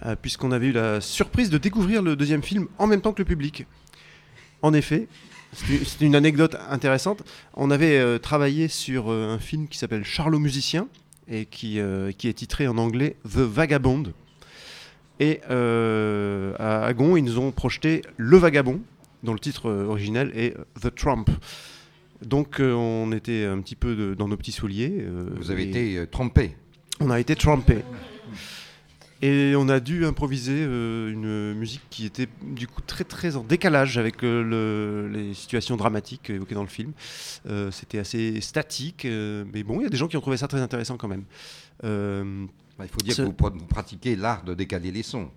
euh, 0.04 0.14
puisqu'on 0.20 0.52
avait 0.52 0.66
eu 0.66 0.72
la 0.72 1.00
surprise 1.00 1.48
de 1.48 1.56
découvrir 1.56 2.02
le 2.02 2.14
deuxième 2.14 2.42
film 2.42 2.66
en 2.78 2.86
même 2.86 3.00
temps 3.00 3.12
que 3.12 3.20
le 3.22 3.24
public. 3.24 3.66
En 4.60 4.74
effet, 4.74 5.08
c'est 5.54 6.02
une 6.04 6.14
anecdote 6.14 6.56
intéressante. 6.68 7.22
On 7.54 7.70
avait 7.70 7.98
euh, 7.98 8.18
travaillé 8.18 8.68
sur 8.68 9.10
euh, 9.10 9.30
un 9.34 9.38
film 9.38 9.66
qui 9.66 9.78
s'appelle 9.78 10.04
Charlot 10.04 10.38
musicien 10.38 10.88
et 11.26 11.46
qui, 11.46 11.78
qui 12.18 12.28
est 12.28 12.32
titré 12.32 12.66
en 12.66 12.76
anglais 12.76 13.16
The 13.24 13.38
Vagabond. 13.38 14.12
Et 15.20 15.40
à 15.48 16.84
Agon, 16.84 17.16
ils 17.16 17.22
nous 17.22 17.38
ont 17.38 17.52
projeté 17.52 18.02
Le 18.16 18.36
Vagabond, 18.36 18.80
dont 19.22 19.32
le 19.32 19.38
titre 19.38 19.68
euh, 19.68 19.86
original 19.86 20.30
est 20.34 20.54
The 20.80 20.94
Trump. 20.94 21.30
Donc 22.24 22.60
euh, 22.60 22.72
on 22.72 23.10
était 23.12 23.44
un 23.46 23.60
petit 23.60 23.74
peu 23.76 23.94
de- 23.96 24.14
dans 24.14 24.28
nos 24.28 24.36
petits 24.36 24.52
souliers. 24.52 24.94
euh, 25.00 25.30
Vous 25.36 25.50
avez 25.50 25.64
été 25.68 25.96
euh, 25.98 26.06
trompé. 26.06 26.56
On 27.00 27.10
a 27.10 27.18
été 27.18 27.34
trumpés. 27.36 27.82
Et 29.24 29.54
on 29.56 29.68
a 29.68 29.78
dû 29.78 30.04
improviser 30.04 30.64
euh, 30.66 31.12
une 31.12 31.54
musique 31.56 31.82
qui 31.90 32.06
était 32.06 32.26
du 32.42 32.66
coup 32.66 32.80
très 32.80 33.04
très 33.04 33.36
en 33.36 33.44
décalage 33.44 33.96
avec 33.96 34.24
euh, 34.24 34.42
le- 34.42 35.08
les 35.16 35.32
situations 35.34 35.76
dramatiques 35.76 36.30
évoquées 36.30 36.56
dans 36.56 36.62
le 36.62 36.68
film. 36.68 36.92
Euh, 37.48 37.70
C'était 37.70 37.98
assez 38.00 38.40
statique, 38.40 39.04
euh, 39.04 39.44
mais 39.52 39.62
bon, 39.62 39.78
il 39.80 39.84
y 39.84 39.86
a 39.86 39.90
des 39.90 39.96
gens 39.96 40.08
qui 40.08 40.16
ont 40.16 40.20
trouvé 40.20 40.36
ça 40.36 40.48
très 40.48 40.60
intéressant 40.60 40.96
quand 40.96 41.08
même. 41.08 41.24
Euh, 41.84 42.46
Bah, 42.78 42.84
Il 42.84 42.90
faut 42.90 42.98
dire 42.98 43.14
Ce- 43.14 43.22
que 43.22 43.26
vous 43.26 43.66
pratiquez 43.68 44.16
l'art 44.16 44.42
de 44.44 44.54
décaler 44.54 44.90
les 44.90 45.02
sons. 45.04 45.28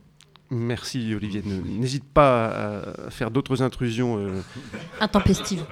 Merci 0.57 1.13
Olivier. 1.13 1.43
N'hésite 1.43 2.05
pas 2.05 2.45
à 3.07 3.09
faire 3.09 3.29
d'autres 3.29 3.61
intrusions 3.61 4.17
euh, 4.17 4.41
Intempestive. 5.01 5.65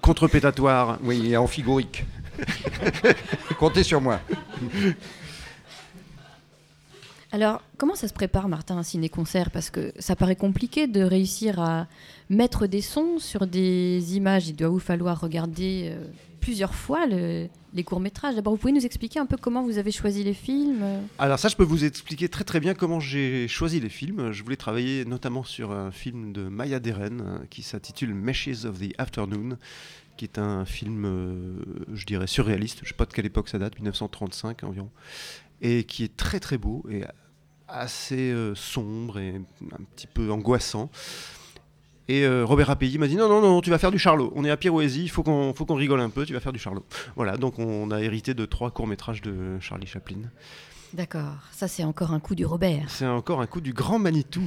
contrepétatoires. 0.00 0.98
Oui, 1.02 1.32
et 1.32 1.36
en 1.36 1.48
figurique. 1.48 2.04
Comptez 3.58 3.82
sur 3.82 4.00
moi. 4.00 4.20
Alors, 7.32 7.62
comment 7.78 7.94
ça 7.94 8.08
se 8.08 8.12
prépare, 8.12 8.48
Martin, 8.48 8.76
un 8.76 8.82
ciné-concert? 8.82 9.50
Parce 9.50 9.70
que 9.70 9.92
ça 9.98 10.14
paraît 10.14 10.36
compliqué 10.36 10.86
de 10.86 11.02
réussir 11.02 11.60
à 11.60 11.86
mettre 12.28 12.66
des 12.66 12.82
sons 12.82 13.18
sur 13.18 13.46
des 13.46 14.16
images. 14.16 14.48
Il 14.48 14.56
doit 14.56 14.68
vous 14.68 14.78
falloir 14.78 15.20
regarder 15.20 15.90
euh, 15.92 16.04
plusieurs 16.42 16.74
fois 16.74 17.06
le- 17.06 17.48
les 17.72 17.84
courts-métrages. 17.84 18.34
D'abord, 18.34 18.52
vous 18.52 18.58
pouvez 18.58 18.72
nous 18.74 18.84
expliquer 18.84 19.18
un 19.18 19.24
peu 19.26 19.38
comment 19.38 19.62
vous 19.62 19.78
avez 19.78 19.90
choisi 19.92 20.22
les 20.24 20.34
films? 20.34 20.84
Alors 21.18 21.38
ça, 21.38 21.48
je 21.48 21.56
peux 21.56 21.62
vous 21.64 21.84
expliquer 21.84 22.28
très 22.28 22.44
très 22.44 22.60
bien 22.60 22.74
comment 22.74 23.00
j'ai 23.00 23.48
choisi 23.48 23.80
les 23.80 23.88
films. 23.88 24.32
Je 24.32 24.42
voulais 24.42 24.56
travailler 24.56 25.04
notamment 25.06 25.44
sur 25.44 25.72
un 25.72 25.90
film 25.90 26.32
de 26.34 26.42
Maya 26.42 26.80
Deren 26.80 27.20
euh, 27.24 27.38
qui 27.48 27.62
s'intitule 27.62 28.12
Meshes 28.12 28.66
of 28.66 28.78
the 28.78 28.92
Afternoon, 28.98 29.56
qui 30.18 30.26
est 30.26 30.36
un 30.38 30.66
film, 30.66 31.04
euh, 31.06 31.54
je 31.94 32.04
dirais, 32.04 32.26
surréaliste. 32.26 32.80
Je 32.80 32.84
ne 32.84 32.88
sais 32.88 32.94
pas 32.94 33.06
de 33.06 33.12
quelle 33.14 33.24
époque 33.26 33.48
ça 33.48 33.58
date, 33.58 33.76
1935 33.76 34.64
environ, 34.64 34.90
et 35.62 35.84
qui 35.84 36.04
est 36.04 36.14
très 36.14 36.40
très 36.40 36.58
beau 36.58 36.84
et 36.90 37.04
assez 37.68 38.32
euh, 38.32 38.54
sombre 38.54 39.18
et 39.18 39.36
un 39.36 39.84
petit 39.96 40.06
peu 40.08 40.30
angoissant. 40.30 40.90
Et 42.12 42.26
euh, 42.26 42.44
Robert 42.44 42.68
Appelli 42.68 42.98
m'a 42.98 43.08
dit 43.08 43.16
non, 43.16 43.26
non, 43.26 43.40
non, 43.40 43.62
tu 43.62 43.70
vas 43.70 43.78
faire 43.78 43.90
du 43.90 43.98
Charlot. 43.98 44.34
On 44.36 44.44
est 44.44 44.50
à 44.50 44.58
Pirouésie, 44.58 45.04
il 45.04 45.08
faut 45.08 45.22
qu'on 45.22 45.54
faut 45.54 45.64
qu'on 45.64 45.76
rigole 45.76 46.00
un 46.00 46.10
peu, 46.10 46.26
tu 46.26 46.34
vas 46.34 46.40
faire 46.40 46.52
du 46.52 46.58
Charlot. 46.58 46.84
Voilà, 47.16 47.38
donc 47.38 47.58
on 47.58 47.90
a 47.90 48.02
hérité 48.02 48.34
de 48.34 48.44
trois 48.44 48.70
courts-métrages 48.70 49.22
de 49.22 49.58
Charlie 49.60 49.86
Chaplin. 49.86 50.18
D'accord, 50.92 51.38
ça 51.52 51.68
c'est 51.68 51.84
encore 51.84 52.12
un 52.12 52.20
coup 52.20 52.34
du 52.34 52.44
Robert. 52.44 52.84
C'est 52.88 53.06
encore 53.06 53.40
un 53.40 53.46
coup 53.46 53.62
du 53.62 53.72
grand 53.72 53.98
Manitou. 53.98 54.42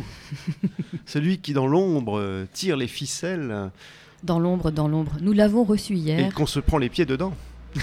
Celui 1.08 1.40
qui, 1.40 1.54
dans 1.54 1.66
l'ombre, 1.66 2.46
tire 2.54 2.78
les 2.78 2.88
ficelles 2.88 3.72
Dans 4.22 4.38
l'ombre, 4.38 4.70
dans 4.70 4.88
l'ombre. 4.88 5.14
Nous 5.20 5.34
l'avons 5.34 5.64
reçu 5.64 5.94
et 5.94 5.98
hier. 5.98 6.34
qu'on 6.36 6.46
se 6.46 6.60
prend 6.60 6.78
les 6.78 6.90
pieds 6.90 7.08
dedans. 7.08 7.34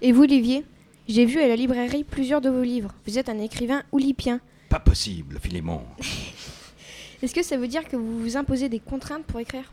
Et 0.00 0.12
vous, 0.12 0.22
Olivier? 0.22 0.64
J'ai 1.08 1.26
vu 1.26 1.42
à 1.42 1.46
la 1.46 1.56
librairie 1.56 2.04
plusieurs 2.04 2.40
de 2.40 2.48
vos 2.48 2.62
livres. 2.62 2.94
Vous 3.06 3.18
êtes 3.18 3.28
un 3.28 3.38
écrivain 3.38 3.82
oulipien. 3.92 4.40
Pas 4.70 4.80
possible, 4.80 5.38
Philémon. 5.42 5.82
Est-ce 7.22 7.34
que 7.34 7.42
ça 7.42 7.58
veut 7.58 7.68
dire 7.68 7.86
que 7.86 7.96
vous 7.96 8.20
vous 8.20 8.36
imposez 8.36 8.68
des 8.68 8.80
contraintes 8.80 9.24
pour 9.24 9.40
écrire? 9.40 9.70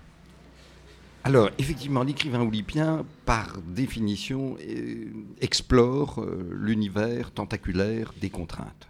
Alors, 1.24 1.50
effectivement, 1.58 2.04
l'écrivain 2.04 2.42
oulipien, 2.42 3.06
par 3.25 3.58
définition, 3.62 4.56
euh, 4.62 5.12
explore 5.42 6.22
euh, 6.22 6.50
l'univers 6.54 7.32
tentaculaire 7.32 8.13
des 8.22 8.30
contraintes. 8.30 8.88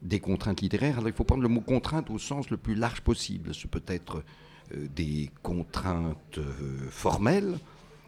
Des 0.00 0.20
contraintes 0.20 0.60
littéraires. 0.60 0.98
Alors, 0.98 1.08
il 1.08 1.14
faut 1.14 1.24
prendre 1.24 1.42
le 1.42 1.48
mot 1.48 1.60
contrainte 1.60 2.10
au 2.10 2.18
sens 2.18 2.50
le 2.50 2.56
plus 2.56 2.74
large 2.74 3.00
possible. 3.00 3.54
Ce 3.54 3.66
peut 3.66 3.82
être 3.86 4.22
euh, 4.76 4.86
des 4.94 5.30
contraintes 5.42 6.38
formelles, 6.90 7.58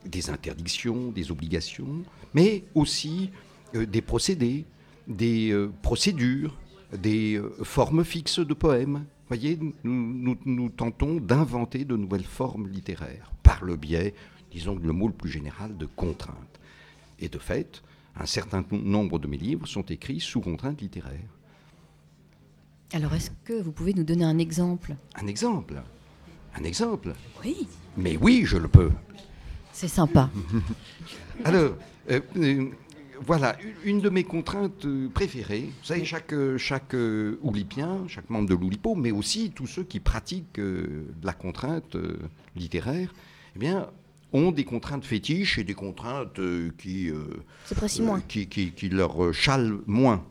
des 0.05 0.31
interdictions, 0.31 1.11
des 1.11 1.31
obligations, 1.31 2.05
mais 2.33 2.65
aussi 2.75 3.31
des 3.73 4.03
procédés, 4.03 4.67
des 5.09 5.53
procédures, 5.83 6.57
des 6.93 7.41
formes 7.63 8.05
fixes 8.05 8.39
de 8.39 8.55
poèmes. 8.55 9.05
Voyez, 9.29 9.59
nous, 9.59 9.73
nous- 9.85 10.37
nous 10.45 10.69
tentons 10.69 11.17
d'inventer 11.17 11.85
de 11.85 11.97
nouvelles 11.97 12.25
formes 12.25 12.69
littéraires 12.69 13.33
par 13.43 13.65
le 13.65 13.77
biais, 13.77 14.15
disons 14.51 14.77
le 14.79 14.93
mot 14.93 15.09
le 15.09 15.15
plus 15.15 15.31
général, 15.31 15.77
de 15.77 15.87
contraintes. 15.87 16.61
Et 17.21 17.29
de 17.29 17.39
fait, 17.39 17.83
un 18.17 18.27
certain 18.27 18.65
nombre 18.71 19.19
de 19.19 19.27
mes 19.27 19.39
livres 19.39 19.67
sont 19.67 19.83
écrits 19.87 20.21
sous 20.21 20.41
contraintes 20.41 20.81
littéraires. 20.81 21.31
Alors, 22.93 23.15
est-ce 23.15 23.31
que 23.45 23.61
vous 23.61 23.73
pouvez 23.73 23.95
nous 23.95 24.05
donner 24.05 24.25
un 24.25 24.39
exemple? 24.39 24.95
Un 25.17 25.27
exemple 25.27 25.83
Un 26.55 26.63
exemple 26.65 27.15
Oui. 27.43 27.67
Mais 27.97 28.17
oui, 28.17 28.43
je 28.45 28.57
le 28.59 28.69
peux. 28.69 28.91
C'est 29.73 29.89
sympa. 29.89 30.31
Alors, 31.45 31.75
euh, 32.11 32.21
euh, 32.37 32.69
voilà, 33.21 33.57
une- 33.85 34.01
de 34.01 34.09
mes 34.11 34.25
contraintes 34.25 34.85
euh, 34.87 35.09
préférées. 35.09 35.71
Vous 35.81 35.87
savez, 35.87 36.05
chaque, 36.05 36.33
euh, 36.33 36.59
chaque 36.59 36.95
euh, 36.95 37.39
oulipien, 37.43 38.01
chaque 38.09 38.29
membre 38.31 38.49
de 38.49 38.55
l'oulipo, 38.55 38.95
mais 38.95 39.11
aussi 39.11 39.51
tous 39.55 39.67
ceux 39.67 39.85
qui 39.85 40.01
pratiquent 40.01 40.59
euh, 40.59 41.07
de 41.21 41.27
la 41.27 41.33
contrainte 41.33 41.97
euh, 41.97 42.19
littéraire, 42.57 43.13
eh 43.57 43.59
bien, 43.59 43.89
ont 44.33 44.51
des 44.51 44.65
contraintes 44.65 45.05
fétiches 45.05 45.59
et 45.59 45.65
des 45.65 45.75
contraintes 45.75 46.39
euh, 46.41 46.71
qui, 46.79 47.09
euh, 47.11 47.25
C'est 47.67 47.77
précis 47.77 48.03
euh, 48.03 48.07
moins. 48.07 48.21
qui, 48.21 48.47
qui, 48.49 48.73
qui 48.73 48.89
leur 48.89 49.23
euh, 49.25 49.33
chalent 49.33 49.81
moins. 49.87 50.25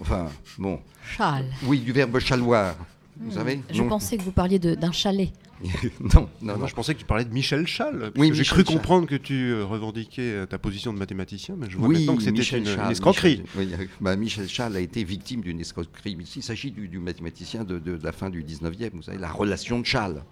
Enfin, 0.00 0.28
bon, 0.58 0.80
Charles. 1.04 1.44
oui, 1.64 1.80
du 1.80 1.92
verbe 1.92 2.18
chaloir. 2.18 2.74
Vous 3.20 3.32
savez 3.32 3.60
Je 3.70 3.82
Non. 3.82 3.88
pensais 3.88 4.16
que 4.16 4.22
vous 4.22 4.32
parliez 4.32 4.58
de- 4.58 4.74
d'un 4.74 4.90
chalet. 4.90 5.30
non, 6.14 6.28
non, 6.42 6.66
je 6.66 6.74
pensais 6.74 6.94
que 6.94 6.98
tu 7.00 7.04
parlais 7.04 7.24
de 7.24 7.32
Michel 7.32 7.66
Schall. 7.66 8.12
Oui, 8.16 8.30
J'ai 8.34 8.44
cru 8.44 8.56
Schall. 8.56 8.64
comprendre 8.64 9.06
que 9.06 9.14
tu 9.14 9.50
euh, 9.52 9.64
revendiquais 9.64 10.22
euh, 10.32 10.46
ta 10.46 10.58
position 10.58 10.92
de 10.92 10.98
mathématicien, 10.98 11.54
mais 11.58 11.70
je 11.70 11.76
vois 11.78 11.88
Oui, 11.88 11.98
maintenant 11.98 12.16
que 12.16 12.22
c'était 12.22 12.42
une, 12.42 12.58
une 12.58 12.66
Schall, 12.66 12.90
escroquerie. 12.92 13.42
Michel, 13.42 13.46
oui, 13.56 13.74
euh, 13.78 13.86
bah, 14.00 14.16
Michel 14.16 14.48
Schall 14.48 14.76
a 14.76 14.80
été 14.80 15.04
victime 15.04 15.40
d'une 15.40 15.60
escroquerie. 15.60 16.16
Il 16.36 16.42
s'agit 16.42 16.70
du, 16.70 16.88
du 16.88 16.98
mathématicien 16.98 17.64
de, 17.64 17.78
de- 17.78 17.96
de 17.96 18.04
la 18.04 18.12
fin 18.12 18.30
du 18.30 18.42
19e, 18.42 18.90
vous 18.94 19.02
savez, 19.02 19.18
la 19.18 19.30
relation 19.30 19.78
de 19.80 19.86
Schall. 19.86 20.24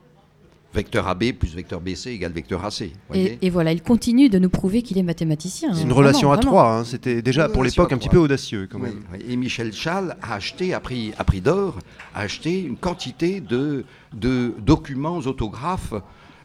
Vecteur 0.73 1.09
AB 1.09 1.33
plus 1.33 1.53
vecteur 1.55 1.81
BC 1.81 2.11
égale 2.11 2.31
vecteur 2.33 2.65
AC. 2.65 2.83
Et, 2.83 2.93
voyez 3.09 3.39
et 3.43 3.51
voilà, 3.51 3.73
il 3.73 3.83
continue 3.83 4.29
de 4.29 4.39
nous 4.39 4.51
prouver 4.51 4.83
qu'il 4.83 4.99
est 4.99 5.03
mathématicien. 5.03 5.71
C'est 5.73 5.81
hein. 5.81 5.83
une 5.83 5.89
Vraiment, 5.89 5.97
relation 5.99 6.31
à 6.31 6.37
vraiment. 6.37 6.51
trois. 6.53 6.73
hein. 6.79 6.85
C'était 6.85 7.23
déjà 7.23 7.47
Une 7.47 7.53
pour 7.53 7.65
l'époque 7.65 7.93
un 7.93 7.99
petit 7.99 8.09
peu 8.09 8.19
audacieux 8.19 8.69
quand 8.71 8.79
Oui, 8.79 8.85
même. 8.91 9.03
oui. 9.13 9.19
Et 9.29 9.35
Michel 9.37 9.73
Schall 9.73 10.17
a 10.23 10.35
acheté, 10.35 10.73
à 10.73 10.79
prix, 10.79 11.13
à 11.19 11.25
prix 11.25 11.41
d'or, 11.41 11.79
a 12.15 12.21
acheté 12.21 12.61
une 12.63 12.77
quantité 12.77 13.41
de, 13.41 13.85
de 14.13 14.55
documents 14.65 15.19
autographes 15.19 15.95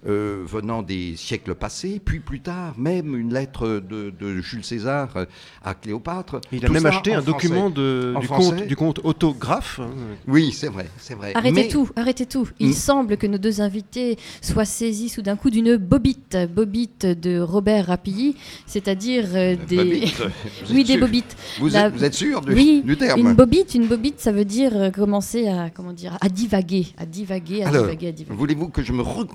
euh, 0.08 0.44
venant 0.46 0.82
des 0.82 1.16
siècles 1.16 1.56
passés, 1.56 2.02
puis 2.04 2.20
plus 2.20 2.40
tard, 2.42 2.74
même 2.78 3.16
une 3.18 3.34
lettre 3.34 3.68
de, 3.88 4.12
de 4.20 4.38
Jules 4.42 4.64
César 4.64 5.10
euh, 5.16 5.26
à 5.64 5.74
Cléopâtre. 5.74 6.42
Il 6.52 6.64
a 6.64 6.68
Tout 6.68 6.74
même 6.74 6.86
acheté 6.86 7.14
un 7.14 7.22
document 7.22 7.70
de, 7.70 8.14
du, 8.22 8.28
compte, 8.28 8.68
du 8.68 8.76
compte 8.76 9.00
autographe. 9.04 9.80
hein. 9.82 9.90
Oui, 10.28 10.52
c'est 10.52 10.68
vrai, 10.70 10.88
c'est 10.98 11.16
vrai. 11.16 11.32
Arrêtez 11.36 11.56
Mais- 11.64 11.68
tout, 11.68 11.90
arrêtez 11.96 12.26
tout. 12.26 12.48
Il 12.60 12.70
Mm. 12.70 12.74
semble 12.74 13.18
que 13.18 13.28
nos 13.28 13.38
deux 13.38 13.62
invités 13.62 14.18
soient 14.42 14.66
saisis 14.66 15.10
sous 15.10 15.22
d'un 15.22 15.36
coup 15.36 15.50
d'une 15.50 15.76
bobite, 15.78 16.38
bobite 16.54 17.06
de 17.06 17.40
Robert 17.40 17.88
Rapilly, 17.88 18.36
c'est-à-dire 18.66 19.26
euh, 19.34 19.56
des... 19.68 20.04
Oui, 20.72 20.84
des 20.84 20.98
bobites. 20.98 21.36
Vous, 21.60 21.70
La- 21.70 21.88
êtes, 21.88 21.94
vous 21.94 22.04
êtes 22.04 22.14
sûr 22.14 22.42
du, 22.42 22.54
Oui, 22.54 22.82
du 22.86 22.98
terme? 22.98 23.20
Une 23.20 23.34
bobite, 23.34 23.76
une 23.76 23.88
bobite, 23.88 24.20
ça 24.20 24.32
veut 24.32 24.46
dire 24.46 24.72
euh, 24.76 24.90
commencer 24.92 25.48
à, 25.48 25.70
comment 25.70 25.94
dire, 25.94 26.18
à 26.22 26.30
divaguer, 26.30 26.88
à 26.98 27.06
divaguer, 27.06 27.64
à 27.64 27.70
Alors, 27.70 27.84
divaguer, 27.84 28.08
à 28.08 28.12
divaguer. 28.12 28.38
Voulez-vous 28.38 28.70
que 28.70 28.82
je 28.84 28.92
me 28.94 29.02
re- 29.04 29.28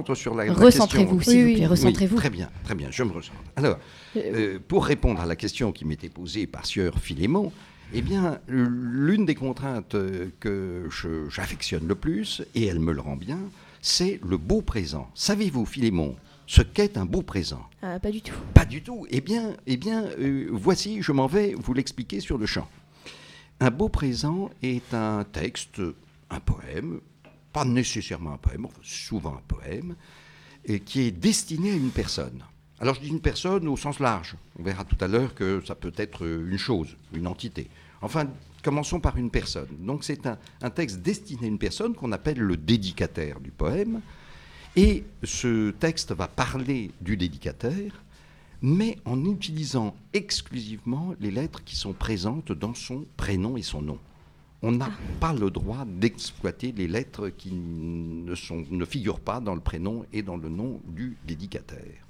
recentre 0.00 0.16
sur 0.16 0.34
la, 0.34 0.46
la 0.46 0.52
Recentrez-vous, 0.52 1.16
question 1.18 1.32
s'il 1.32 1.44
Oui, 1.44 1.50
vous 1.52 1.56
plaît, 1.56 1.64
oui. 1.64 1.70
recentrez-vous. 1.70 2.14
Oui, 2.16 2.20
très 2.20 2.30
bien, 2.30 2.50
très 2.64 2.74
bien, 2.74 2.88
je 2.90 3.02
me 3.02 3.12
recentre. 3.12 3.38
Alors, 3.56 3.78
euh, 4.16 4.58
pour 4.66 4.84
répondre 4.86 5.20
à 5.20 5.26
la 5.26 5.36
question 5.36 5.72
qui 5.72 5.84
m'était 5.84 6.08
posée 6.08 6.46
par 6.46 6.66
Sieur 6.66 6.98
Philémon, 6.98 7.52
eh 7.92 8.02
bien, 8.02 8.38
l'une 8.48 9.26
des 9.26 9.34
contraintes 9.34 9.94
euh, 9.94 10.28
que 10.40 10.88
j'affectionne 11.28 11.86
le 11.86 11.94
plus, 11.94 12.42
et 12.54 12.66
elle 12.66 12.80
me 12.80 12.92
le 12.92 13.00
rend 13.00 13.16
bien, 13.16 13.38
c'est 13.82 14.20
le 14.26 14.36
beau 14.36 14.62
présent. 14.62 15.08
Savez-vous, 15.14 15.64
Philémon, 15.66 16.14
ce 16.46 16.62
qu'est 16.62 16.96
un 16.98 17.06
beau 17.06 17.22
présent? 17.22 17.62
Ah, 17.82 17.98
Pas 17.98 18.10
du 18.10 18.20
tout. 18.22 18.34
Pas 18.54 18.64
du 18.64 18.82
tout. 18.82 19.06
Eh 19.10 19.20
bien, 19.20 19.54
eh 19.66 19.76
bien 19.76 20.04
euh, 20.18 20.48
voici, 20.52 21.02
je 21.02 21.12
m'en 21.12 21.26
vais 21.26 21.54
vous 21.56 21.74
l'expliquer 21.74 22.20
sur 22.20 22.38
le 22.38 22.46
champ. 22.46 22.68
Un 23.60 23.70
beau 23.70 23.88
présent 23.88 24.50
est 24.62 24.94
un 24.94 25.24
texte, 25.24 25.80
un 26.30 26.40
poème, 26.40 27.00
pas 27.52 27.64
nécessairement 27.64 28.32
un 28.32 28.36
poème, 28.36 28.66
souvent 28.82 29.34
un 29.34 29.42
poème, 29.48 29.94
et 30.64 30.80
qui 30.80 31.02
est 31.02 31.10
destiné 31.10 31.70
à 31.70 31.74
une 31.74 31.90
personne. 31.90 32.42
Alors 32.80 32.94
je 32.94 33.00
dis 33.00 33.08
une 33.08 33.20
personne 33.20 33.68
au 33.68 33.76
sens 33.76 34.00
large. 34.00 34.36
On 34.58 34.62
verra 34.62 34.84
tout 34.84 34.96
à 35.00 35.08
l'heure 35.08 35.34
que 35.34 35.62
ça 35.66 35.74
peut 35.74 35.92
être 35.96 36.26
une 36.26 36.56
chose, 36.56 36.96
une 37.12 37.26
entité. 37.26 37.68
Enfin, 38.02 38.26
commençons 38.62 39.00
par 39.00 39.16
une 39.16 39.30
personne. 39.30 39.68
Donc 39.80 40.04
c'est 40.04 40.26
un, 40.26 40.38
un 40.62 40.70
texte 40.70 41.00
destiné 41.00 41.44
à 41.44 41.48
une 41.48 41.58
personne 41.58 41.94
qu'on 41.94 42.12
appelle 42.12 42.38
le 42.38 42.56
dédicataire 42.56 43.40
du 43.40 43.50
poème. 43.50 44.00
Et 44.76 45.04
ce 45.24 45.72
texte 45.72 46.12
va 46.12 46.28
parler 46.28 46.92
du 47.00 47.16
dédicataire, 47.16 48.02
mais 48.62 48.96
en 49.04 49.24
utilisant 49.24 49.94
exclusivement 50.12 51.14
les 51.20 51.30
lettres 51.30 51.64
qui 51.64 51.76
sont 51.76 51.92
présentes 51.92 52.52
dans 52.52 52.74
son 52.74 53.04
prénom 53.16 53.56
et 53.56 53.62
son 53.62 53.82
nom. 53.82 53.98
On 54.62 54.72
n'a 54.72 54.90
pas 55.20 55.32
le 55.32 55.50
droit 55.50 55.84
d'exploiter 55.86 56.72
les 56.72 56.86
lettres 56.86 57.28
qui 57.30 57.52
ne, 57.54 58.34
sont, 58.34 58.64
ne 58.70 58.84
figurent 58.84 59.20
pas 59.20 59.40
dans 59.40 59.54
le 59.54 59.60
prénom 59.60 60.04
et 60.12 60.22
dans 60.22 60.36
le 60.36 60.48
nom 60.50 60.80
du 60.86 61.16
dédicataire. 61.26 62.04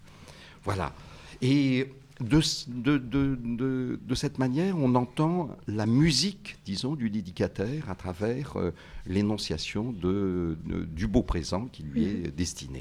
Voilà. 0.64 0.92
Et 1.42 1.86
de, 2.20 2.38
s- 2.38 2.66
de- 2.68 2.98
de- 2.98 3.38
de- 3.42 4.00
de 4.02 4.14
cette 4.16 4.38
manière, 4.38 4.76
on 4.76 4.94
entend 4.96 5.56
la 5.68 5.86
musique, 5.86 6.56
disons, 6.64 6.96
du 6.96 7.08
dédicataire 7.08 7.88
à 7.88 7.94
travers 7.94 8.56
euh, 8.56 8.72
l'énonciation 9.06 9.92
du 9.92 11.06
beau 11.06 11.22
présent 11.22 11.66
qui 11.66 11.84
lui 11.84 12.04
est 12.04 12.36
destiné. 12.36 12.80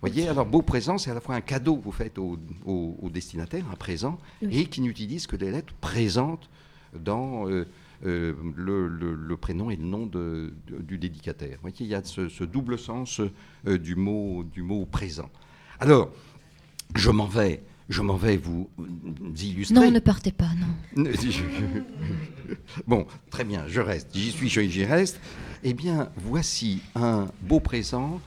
Vous 0.00 0.08
voyez, 0.08 0.28
alors 0.28 0.46
beau 0.46 0.62
présent, 0.62 0.96
c'est 0.98 1.10
à 1.10 1.14
la 1.14 1.20
fois 1.20 1.34
un 1.34 1.40
cadeau 1.40 1.76
que 1.78 1.82
vous 1.84 1.92
faites 1.92 2.18
au, 2.18 2.38
au- 2.66 2.96
au 3.02 3.08
destinataire, 3.10 3.64
un 3.72 3.74
présent, 3.76 4.18
Oui. 4.42 4.58
et 4.58 4.66
qui 4.66 4.80
n'utilise 4.82 5.26
que 5.26 5.34
les 5.34 5.50
lettres 5.50 5.74
présentes 5.80 6.48
dans, 6.94 7.48
euh, 7.48 7.66
le, 8.02 8.88
le- 8.88 9.14
le 9.14 9.36
prénom 9.36 9.70
et 9.70 9.76
le 9.76 9.84
nom 9.84 10.06
de- 10.06 10.52
de- 10.66 10.78
du 10.82 10.98
dédicataire. 10.98 11.56
Vous 11.56 11.62
voyez, 11.62 11.76
il 11.80 11.86
y 11.88 11.94
a 11.94 12.02
ce, 12.04 12.28
ce 12.28 12.44
double 12.44 12.78
sens 12.78 13.20
euh, 13.66 13.78
du, 13.78 13.96
mot, 13.96 14.44
du 14.44 14.62
mot 14.62 14.86
présent. 14.86 15.28
Alors, 15.80 16.12
je 16.94 17.10
m'en 17.10 17.26
vais, 17.26 17.62
je 17.88 18.00
m'en 18.02 18.16
vais 18.16 18.36
vous 18.36 18.68
illustrer. 19.36 19.74
Non, 19.74 19.90
ne 19.90 19.98
partez 19.98 20.32
pas, 20.32 20.50
non. 20.96 21.04
bon, 22.86 23.06
très 23.30 23.44
bien, 23.44 23.64
je 23.68 23.80
reste. 23.80 24.08
J'y 24.14 24.30
suis, 24.30 24.48
j'y 24.48 24.84
reste. 24.84 25.20
Eh 25.64 25.74
bien, 25.74 26.08
voici 26.16 26.80
un 26.94 27.26
beau 27.42 27.60
présent 27.60 28.20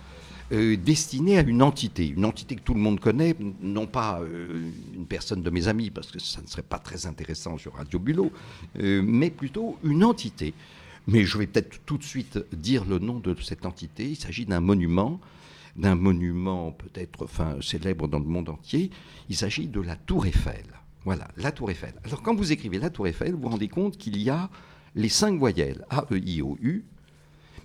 euh, 0.51 0.75
destiné 0.75 1.37
à 1.37 1.41
une 1.41 1.61
entité, 1.61 2.07
une 2.07 2.25
entité 2.25 2.55
que 2.55 2.61
tout 2.61 2.73
le 2.73 2.79
monde 2.79 2.99
connaît, 2.99 3.35
non 3.61 3.87
pas 3.87 4.19
euh, 4.21 4.69
une 4.93 5.05
personne 5.05 5.41
de 5.41 5.49
mes 5.49 5.67
amis, 5.67 5.89
parce 5.89 6.11
que 6.11 6.19
ça 6.19 6.41
ne 6.41 6.47
serait 6.47 6.61
pas 6.61 6.79
très 6.79 7.05
intéressant 7.05 7.57
sur 7.57 7.75
Radio 7.75 7.99
Bulot, 7.99 8.31
euh, 8.79 9.01
mais 9.03 9.29
plutôt 9.29 9.77
une 9.83 10.03
entité. 10.03 10.53
Mais 11.07 11.23
je 11.23 11.37
vais 11.37 11.47
peut-être 11.47 11.79
tout 11.85 11.97
de 11.97 12.03
suite 12.03 12.39
dire 12.53 12.85
le 12.85 12.99
nom 12.99 13.19
de 13.19 13.35
cette 13.41 13.65
entité. 13.65 14.09
Il 14.09 14.15
s'agit 14.15 14.45
d'un 14.45 14.59
monument, 14.59 15.19
d'un 15.75 15.95
monument 15.95 16.71
peut-être 16.71 17.23
enfin, 17.23 17.55
célèbre 17.61 18.07
dans 18.07 18.19
le 18.19 18.25
monde 18.25 18.49
entier. 18.49 18.91
Il 19.29 19.35
s'agit 19.35 19.67
de 19.67 19.79
la 19.79 19.95
Tour 19.95 20.25
Eiffel. 20.25 20.65
Voilà, 21.05 21.29
la 21.37 21.51
Tour 21.51 21.71
Eiffel. 21.71 21.93
Alors 22.03 22.21
quand 22.21 22.35
vous 22.35 22.51
écrivez 22.51 22.77
la 22.77 22.89
Tour 22.89 23.07
Eiffel, 23.07 23.33
vous 23.33 23.41
vous 23.41 23.49
rendez 23.49 23.69
compte 23.69 23.97
qu'il 23.97 24.21
y 24.21 24.29
a 24.29 24.49
les 24.95 25.09
cinq 25.09 25.39
voyelles 25.39 25.85
A, 25.89 26.05
E, 26.11 26.19
I, 26.19 26.41
O, 26.41 26.57
U, 26.61 26.83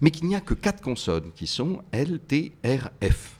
mais 0.00 0.10
qu'il 0.10 0.26
n'y 0.28 0.34
a 0.36 0.40
que 0.40 0.54
quatre 0.54 0.80
consonnes 0.82 1.30
qui 1.34 1.46
sont 1.46 1.80
L, 1.92 2.18
T, 2.26 2.52
R, 2.64 2.90
F. 3.02 3.32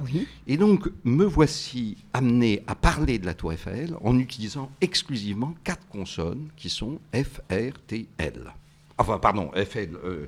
Oui. 0.00 0.28
Et 0.46 0.56
donc, 0.56 0.88
me 1.04 1.24
voici 1.24 1.96
amené 2.12 2.62
à 2.68 2.74
parler 2.76 3.18
de 3.18 3.26
la 3.26 3.34
Tour 3.34 3.52
Eiffel 3.52 3.96
en 4.02 4.16
utilisant 4.18 4.70
exclusivement 4.80 5.54
quatre 5.64 5.86
consonnes 5.88 6.48
qui 6.56 6.70
sont 6.70 7.00
F, 7.12 7.40
R, 7.50 7.72
T, 7.86 8.06
L. 8.18 8.52
Enfin, 8.96 9.18
pardon, 9.18 9.50
F, 9.56 9.76
L. 9.76 9.90
euh, 10.04 10.26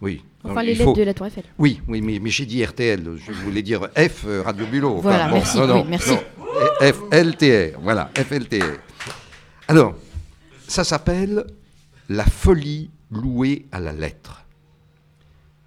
oui. 0.00 0.24
Enfin, 0.44 0.62
les 0.62 0.74
faut- 0.74 0.86
lettres 0.86 0.98
de 0.98 1.02
la 1.04 1.14
Tour 1.14 1.26
Eiffel. 1.26 1.44
Oui, 1.58 1.80
oui, 1.86 2.00
mais, 2.02 2.18
mais 2.18 2.30
j'ai 2.30 2.46
dit 2.46 2.64
RTL. 2.64 3.16
Je 3.16 3.32
voulais 3.32 3.62
dire 3.62 3.88
F, 3.96 4.24
euh, 4.26 4.42
Radio 4.42 4.66
Bulot. 4.66 4.96
Voilà, 5.00 5.28
merci, 5.28 5.58
oui, 5.58 5.84
merci. 5.88 6.14
F, 6.80 7.00
LTR. 7.12 7.78
Voilà, 7.80 8.10
FLTR. 8.16 8.78
Alors, 9.68 9.94
ça 10.66 10.82
s'appelle 10.84 11.46
la 12.08 12.24
folie 12.24 12.90
louée 13.10 13.66
à 13.72 13.78
la 13.80 13.92
lettre. 13.92 14.42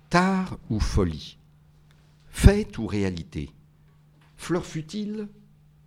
Tard 0.10 0.58
ou 0.72 0.80
folie 0.80 1.38
Fait 2.32 2.80
ou 2.80 2.88
réalité 2.88 3.52
Fleur 4.38 4.66
futile 4.66 5.28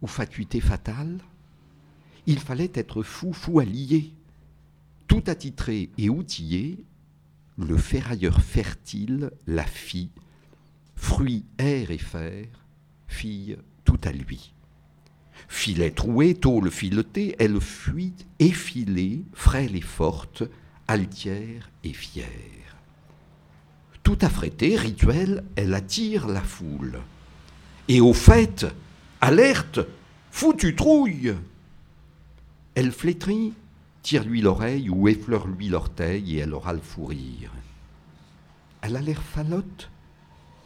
ou 0.01 0.07
fatuité 0.07 0.61
fatale 0.61 1.19
Il 2.29 2.39
fallait 2.39 2.71
être 2.75 3.03
fou, 3.03 3.33
fou 3.33 3.59
lier. 3.59 4.13
Tout 5.09 5.25
attitré 5.27 5.91
et 5.99 6.09
outillé, 6.09 6.85
le 7.59 7.77
ferrailleur 7.77 8.41
fertile, 8.41 9.33
la 9.49 9.67
fille, 9.67 10.11
fruit, 10.95 11.45
air 11.59 11.91
et 11.91 11.99
fer, 11.99 12.47
fille 13.09 13.59
tout 13.85 14.01
à 14.05 14.13
lui. 14.13 14.55
Filet 15.49 15.91
troué, 15.91 16.35
tôle 16.35 16.71
filetée, 16.71 17.35
elle 17.41 17.61
fuit, 17.61 18.15
effilée, 18.39 19.25
frêle 19.33 19.75
et 19.75 19.81
forte, 19.81 20.45
altière 20.87 21.73
et 21.83 21.93
fière. 21.93 22.72
Tout 24.03 24.19
affrétée, 24.23 24.77
rituel, 24.77 25.45
elle 25.57 25.75
attire 25.75 26.27
la 26.27 26.41
foule. 26.41 27.01
Et 27.89 28.01
au 28.01 28.13
fait, 28.13 28.67
alerte, 29.21 29.81
foutue 30.31 30.75
trouille. 30.75 31.35
Elle 32.75 32.91
flétrit, 32.91 33.53
tire-lui 34.03 34.41
l'oreille 34.41 34.91
ou 34.91 35.09
effleure-lui 35.09 35.69
l'orteil 35.69 36.37
et 36.37 36.41
elle 36.41 36.55
aura 36.55 36.73
le 36.73 36.81
fou 36.81 37.07
rire. 37.07 37.53
Elle 38.81 38.97
a 38.97 39.01
l'air 39.01 39.23
falote, 39.23 39.91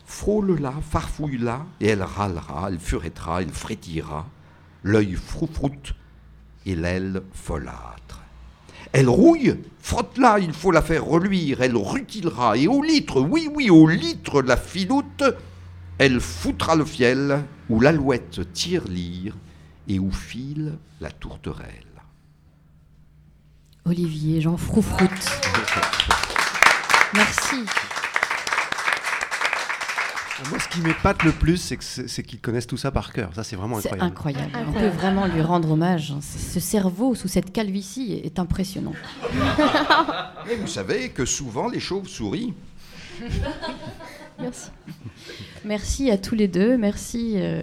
frôle-la, 0.07 0.73
farfouille-la 0.73 1.67
et 1.81 1.89
elle 1.89 2.03
râlera, 2.03 2.69
elle 2.71 2.79
furettera, 2.79 3.43
elle 3.43 3.51
frétillera, 3.51 4.27
l'œil 4.83 5.15
froufroute 5.15 5.95
et 6.65 6.75
l'aile 6.75 7.23
folâtre. 7.33 8.23
Elle 8.93 9.09
rouille, 9.09 9.57
frotte-la, 9.81 10.39
il 10.39 10.53
faut 10.53 10.71
la 10.71 10.83
faire 10.83 11.05
reluire, 11.05 11.61
elle 11.61 11.77
rutilera, 11.77 12.57
et 12.57 12.69
au 12.69 12.83
litre, 12.83 13.21
oui, 13.21 13.49
oui, 13.53 13.71
au 13.71 13.87
litre 13.89 14.43
la 14.43 14.57
filoute, 14.57 15.25
elle 15.99 16.21
foutra 16.21 16.77
le 16.77 16.85
fiel, 16.85 17.45
où 17.69 17.81
l'alouette 17.81 18.53
tire 18.53 18.85
lire, 18.89 19.37
et 19.89 19.99
où 19.99 20.11
file 20.11 20.79
la 21.01 21.11
tourterelle. 21.11 21.87
Olivier, 23.85 24.41
Jean 24.41 24.57
Froufroute. 24.57 25.11
Merci. 27.15 27.65
Moi, 30.51 30.59
ce 30.59 30.69
qui 30.69 30.81
m'épate 30.83 31.23
le 31.23 31.33
plus, 31.33 31.57
c'est 31.81 32.23
qu'ils 32.23 32.41
connaissent 32.41 32.67
tout 32.67 32.77
ça 32.77 32.91
par 32.91 33.13
cœur. 33.13 33.31
Ça, 33.35 33.43
c'est 33.43 33.57
vraiment 33.57 33.81
C'est 33.81 33.93
incroyable. 33.93 34.13
incroyable. 34.13 34.51
On 34.55 34.59
peut 34.59 34.69
Incroyable. 34.69 34.97
vraiment 34.97 35.27
lui 35.27 35.41
rendre 35.41 35.71
hommage. 35.71 36.13
hein. 36.15 36.21
Ce 36.21 36.61
cerveau 36.61 37.15
sous 37.15 37.29
cette 37.29 37.53
calvitie 37.53 38.21
est 38.23 38.39
impressionnant. 38.39 38.93
Et 40.51 40.57
vous 40.57 40.67
savez 40.67 41.09
que 41.09 41.25
souvent 41.25 41.69
les 41.69 41.81
chauves-souris 41.81 42.53
Merci. 44.39 44.69
Merci 45.65 46.11
à 46.11 46.19
tous 46.19 46.35
les 46.35 46.49
deux. 46.49 46.77
Merci 46.77 47.35
euh, 47.37 47.63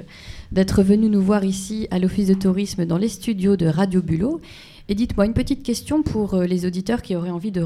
d'être 0.51 0.81
venus 0.81 1.11
nous 1.11 1.21
voir 1.21 1.43
ici 1.43 1.87
à 1.91 1.99
l'Office 1.99 2.27
de 2.27 2.33
tourisme 2.33 2.85
dans 2.85 2.97
les 2.97 3.09
studios 3.09 3.55
de 3.55 3.67
Radio 3.67 4.01
Bulot. 4.01 4.41
Et 4.89 4.95
dites-moi 4.95 5.27
une 5.27 5.33
petite 5.35 5.61
question 5.61 6.01
pour 6.01 6.33
euh, 6.33 6.45
les 6.45 6.65
auditeurs 6.65 7.03
qui 7.03 7.15
auraient 7.15 7.29
envie 7.29 7.51
de, 7.51 7.61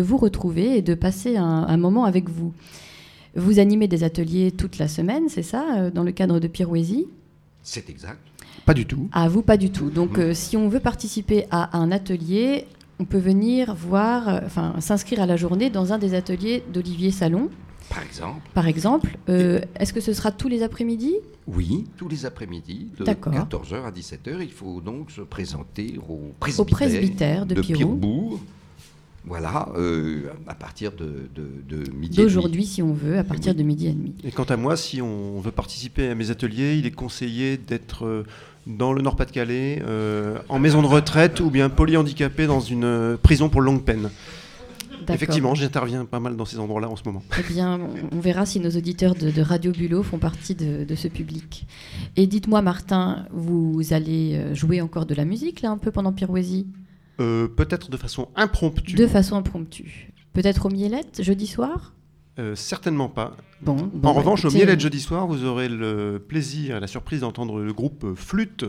vous 0.00 0.16
retrouver 0.16 0.76
et 0.78 0.82
de 0.82 0.94
passer 0.94 1.36
un, 1.36 1.44
un 1.66 1.76
moment 1.76 2.04
avec 2.04 2.30
vous. 2.30 2.54
Vous 3.34 3.58
animez 3.58 3.88
des 3.88 4.04
ateliers 4.04 4.52
toute 4.52 4.78
la 4.78 4.88
semaine, 4.88 5.24
c'est 5.28 5.42
ça, 5.42 5.64
euh, 5.76 5.90
dans 5.90 6.02
le 6.02 6.12
cadre 6.12 6.38
de 6.38 6.48
Pirouésie? 6.48 7.06
C'est 7.62 7.88
exact. 7.88 8.18
Pas 8.66 8.74
du 8.74 8.86
tout. 8.86 9.08
Ah, 9.12 9.28
vous, 9.28 9.42
pas 9.42 9.56
du 9.56 9.70
tout. 9.70 9.90
Donc, 9.90 10.18
euh, 10.18 10.34
si 10.34 10.56
on 10.56 10.68
veut 10.68 10.80
participer 10.80 11.46
à 11.50 11.76
un 11.78 11.90
atelier, 11.90 12.66
on 12.98 13.04
peut 13.04 13.18
venir 13.18 13.74
voir, 13.74 14.28
euh, 14.28 14.40
enfin, 14.44 14.74
s'inscrire 14.80 15.20
à 15.20 15.26
la 15.26 15.36
journée 15.36 15.70
dans 15.70 15.92
un 15.92 15.98
des 15.98 16.14
ateliers 16.14 16.62
d'Olivier 16.72 17.10
Salon, 17.10 17.50
Par 17.88 18.02
exemple, 18.02 18.40
par 18.54 18.68
exemple. 18.68 19.18
Euh, 19.28 19.60
Est-ce 19.76 19.92
que 19.92 20.00
ce 20.00 20.12
sera 20.12 20.30
tous 20.30 20.48
les 20.48 20.62
après-midi? 20.62 21.14
Oui, 21.46 21.84
tous 21.96 22.08
les 22.08 22.24
après-midi, 22.24 22.88
de 22.98 23.04
D'accord. 23.04 23.32
14h 23.32 23.84
à 23.84 23.90
17h, 23.90 24.40
il 24.40 24.52
faut 24.52 24.80
donc 24.80 25.10
se 25.10 25.20
présenter 25.22 25.98
au 26.08 26.12
Au 26.12 26.34
presbytère, 26.38 26.76
presbytère 26.76 27.46
de, 27.46 27.54
Pirou 27.60 27.78
Pirbourg. 27.78 28.40
Voilà, 29.24 29.68
euh, 29.76 30.22
à 30.48 30.54
partir 30.54 30.90
de, 30.92 31.28
de, 31.34 31.46
de 31.68 31.90
midi. 31.92 32.16
d'aujourd'hui, 32.16 32.66
si 32.66 32.82
on 32.82 32.92
veut, 32.92 33.18
à 33.18 33.24
partir 33.24 33.54
de 33.54 33.62
midi 33.62 33.86
et 33.86 33.92
demi. 33.92 34.14
Et 34.24 34.32
quant 34.32 34.42
à 34.44 34.56
moi, 34.56 34.76
si 34.76 35.00
on 35.00 35.38
veut 35.40 35.52
participer 35.52 36.08
à 36.08 36.14
mes 36.16 36.30
ateliers, 36.32 36.74
il 36.76 36.86
est 36.86 36.90
conseillé 36.90 37.56
d'être 37.56 38.04
euh, 38.04 38.24
dans 38.66 38.92
le 38.92 39.00
Nord-Pas-de-Calais, 39.00 39.80
euh, 39.86 40.38
en 40.48 40.58
maison 40.58 40.82
de 40.82 40.88
retraite 40.88 41.38
ou 41.38 41.50
bien 41.50 41.68
polyhandicapé 41.70 42.46
dans 42.48 42.58
une 42.60 43.16
prison 43.22 43.48
pour 43.48 43.60
longue 43.60 43.82
peine. 43.84 44.10
D'accord. 45.00 45.14
Effectivement, 45.16 45.54
j'interviens 45.54 46.04
pas 46.04 46.20
mal 46.20 46.36
dans 46.36 46.44
ces 46.44 46.58
endroits-là 46.58 46.88
en 46.88 46.96
ce 46.96 47.02
moment. 47.04 47.22
Eh 47.38 47.52
bien, 47.52 47.78
on- 48.12 48.20
verra 48.20 48.44
si 48.46 48.58
nos 48.60 48.70
auditeurs 48.70 49.14
de, 49.16 49.30
de 49.30 49.40
Radio 49.42 49.72
Bulot 49.72 50.02
font 50.04 50.18
partie 50.18 50.54
de, 50.54 50.84
de 50.84 50.94
ce 50.96 51.08
public. 51.08 51.66
Et 52.16 52.26
dites-moi, 52.28 52.62
Martin, 52.62 53.26
vous 53.32 53.82
allez 53.92 54.54
jouer 54.54 54.80
encore 54.80 55.06
de 55.06 55.14
la 55.14 55.24
musique, 55.24 55.60
là, 55.62 55.70
un 55.70 55.78
peu 55.78 55.90
pendant 55.90 56.12
Pirouésie? 56.12 56.66
Euh, 57.20 57.48
Peut-être 57.48 57.90
de 57.90 57.96
façon 57.96 58.28
impromptue. 58.36 58.96
De 58.96 59.06
façon 59.06 59.36
impromptue. 59.36 60.12
Peut-être 60.32 60.66
au 60.66 60.70
Mielette, 60.70 61.22
jeudi 61.22 61.46
soir? 61.46 61.92
Euh, 62.38 62.54
certainement 62.54 63.10
pas. 63.10 63.36
Bon, 63.60 63.74
bon, 63.74 63.84
en 63.84 63.88
bah, 63.88 64.10
revanche, 64.10 64.44
au 64.46 64.50
Mielette 64.50 64.80
jeudi 64.80 65.00
soir, 65.00 65.26
vous 65.26 65.44
aurez 65.44 65.68
le 65.68 66.24
plaisir 66.26 66.76
et 66.76 66.80
la 66.80 66.86
surprise 66.86 67.20
d'entendre 67.20 67.60
le 67.60 67.72
groupe 67.74 68.14
Flûte, 68.14 68.64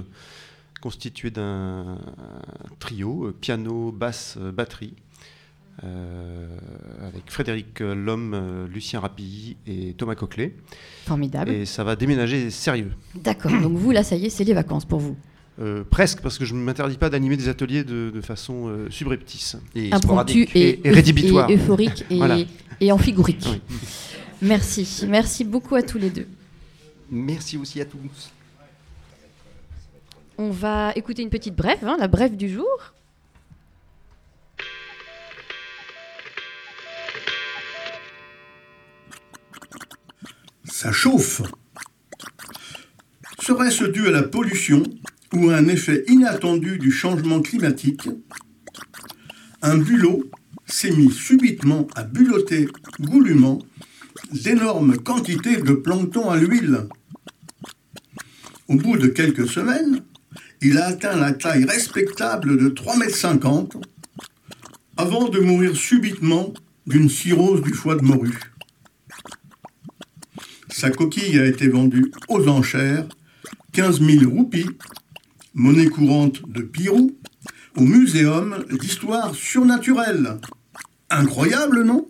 constitué 0.81 1.31
d'un 1.31 1.97
trio, 2.79 3.27
euh, 3.27 3.31
piano, 3.31 3.93
basse, 3.93 4.37
batterie, 4.37 4.93
euh, 5.85 6.45
avec 7.07 7.31
Frédéric 7.31 7.79
Lhomme, 7.79 8.67
Lucien 8.69 8.99
Rapilly 8.99 9.55
et 9.65 9.93
Thomas 9.93 10.15
Coquelet. 10.15 10.57
Formidable. 11.05 11.49
Et 11.49 11.65
ça 11.65 11.85
va 11.85 11.95
déménager 11.95 12.49
sérieux. 12.49 12.91
D'accord. 13.15 13.51
Donc 13.61 13.77
vous, 13.77 13.91
là, 13.91 14.03
ça 14.03 14.17
y 14.17 14.25
est, 14.25 14.29
c'est 14.29 14.43
les 14.43 14.53
vacances 14.53 14.85
pour 14.85 14.99
vous. 14.99 15.15
Euh, 15.61 15.83
presque, 15.87 16.21
parce 16.21 16.39
que 16.39 16.45
je 16.45 16.53
ne 16.55 16.59
m'interdis 16.59 16.97
pas 16.97 17.09
d'animer 17.11 17.37
des 17.37 17.47
ateliers 17.47 17.83
de, 17.83 18.09
de 18.09 18.21
façon 18.21 18.67
euh, 18.69 18.89
subreptice. 18.89 19.55
Et 19.75 19.93
Impromptu 19.93 20.43
et, 20.55 20.69
Et- 20.69 20.87
et 20.87 20.91
rédhibitoire. 20.91 21.49
et 21.49 21.55
euphorique 21.55 22.05
et, 22.09 22.17
Voilà. 22.17 22.37
et 22.81 22.91
amphigorique. 22.91 23.45
Oui. 23.47 23.61
Merci. 24.41 25.05
Merci 25.07 25.43
beaucoup 25.43 25.75
à 25.75 25.83
tous 25.83 25.99
les 25.99 26.09
deux. 26.09 26.27
Merci 27.11 27.57
aussi 27.57 27.79
à 27.81 27.85
tous. 27.85 28.31
On 30.39 30.49
va 30.49 30.91
écouter 30.95 31.21
une 31.21 31.29
petite 31.29 31.55
brève, 31.55 31.85
hein, 31.87 31.97
la 31.99 32.07
brève 32.07 32.35
du 32.35 32.49
jour. 32.49 32.65
Ça 40.65 40.91
chauffe. 40.91 41.41
Serait-ce 43.41 43.85
dû 43.85 44.07
à 44.07 44.11
la 44.11 44.23
pollution 44.23 44.83
ou 45.33 45.49
un 45.49 45.67
effet 45.67 46.03
inattendu 46.07 46.77
du 46.77 46.91
changement 46.91 47.41
climatique 47.41 48.07
un 49.63 49.77
bulot 49.77 50.29
s'est 50.65 50.91
mis 50.91 51.09
subitement 51.09 51.87
à 51.95 52.03
bulotter 52.03 52.67
goulûment 52.99 53.59
d'énormes 54.33 54.97
quantités 54.97 55.55
de 55.55 55.71
plancton 55.71 56.29
à 56.29 56.37
l'huile. 56.37 56.89
Au 58.67 58.75
bout 58.75 58.97
de 58.97 59.07
quelques 59.07 59.47
semaines, 59.47 60.03
il 60.61 60.77
a 60.77 60.87
atteint 60.87 61.15
la 61.15 61.31
taille 61.31 61.63
respectable 61.63 62.57
de 62.57 62.69
3,50 62.69 63.75
m 63.75 63.81
avant 64.97 65.29
de 65.29 65.39
mourir 65.39 65.75
subitement 65.75 66.53
d'une 66.85 67.09
cirrhose 67.09 67.61
du 67.61 67.73
foie 67.73 67.95
de 67.95 68.03
morue. 68.03 68.39
Sa 70.69 70.89
coquille 70.89 71.39
a 71.39 71.45
été 71.45 71.69
vendue 71.69 72.11
aux 72.27 72.49
enchères, 72.49 73.07
15 73.71 74.01
000 74.01 74.29
roupies, 74.29 74.69
monnaie 75.53 75.87
courante 75.87 76.47
de 76.49 76.61
Pirou, 76.61 77.15
au 77.77 77.81
Muséum 77.81 78.65
d'histoire 78.79 79.33
surnaturelle. 79.35 80.37
Incroyable, 81.09 81.83
non? 81.83 82.07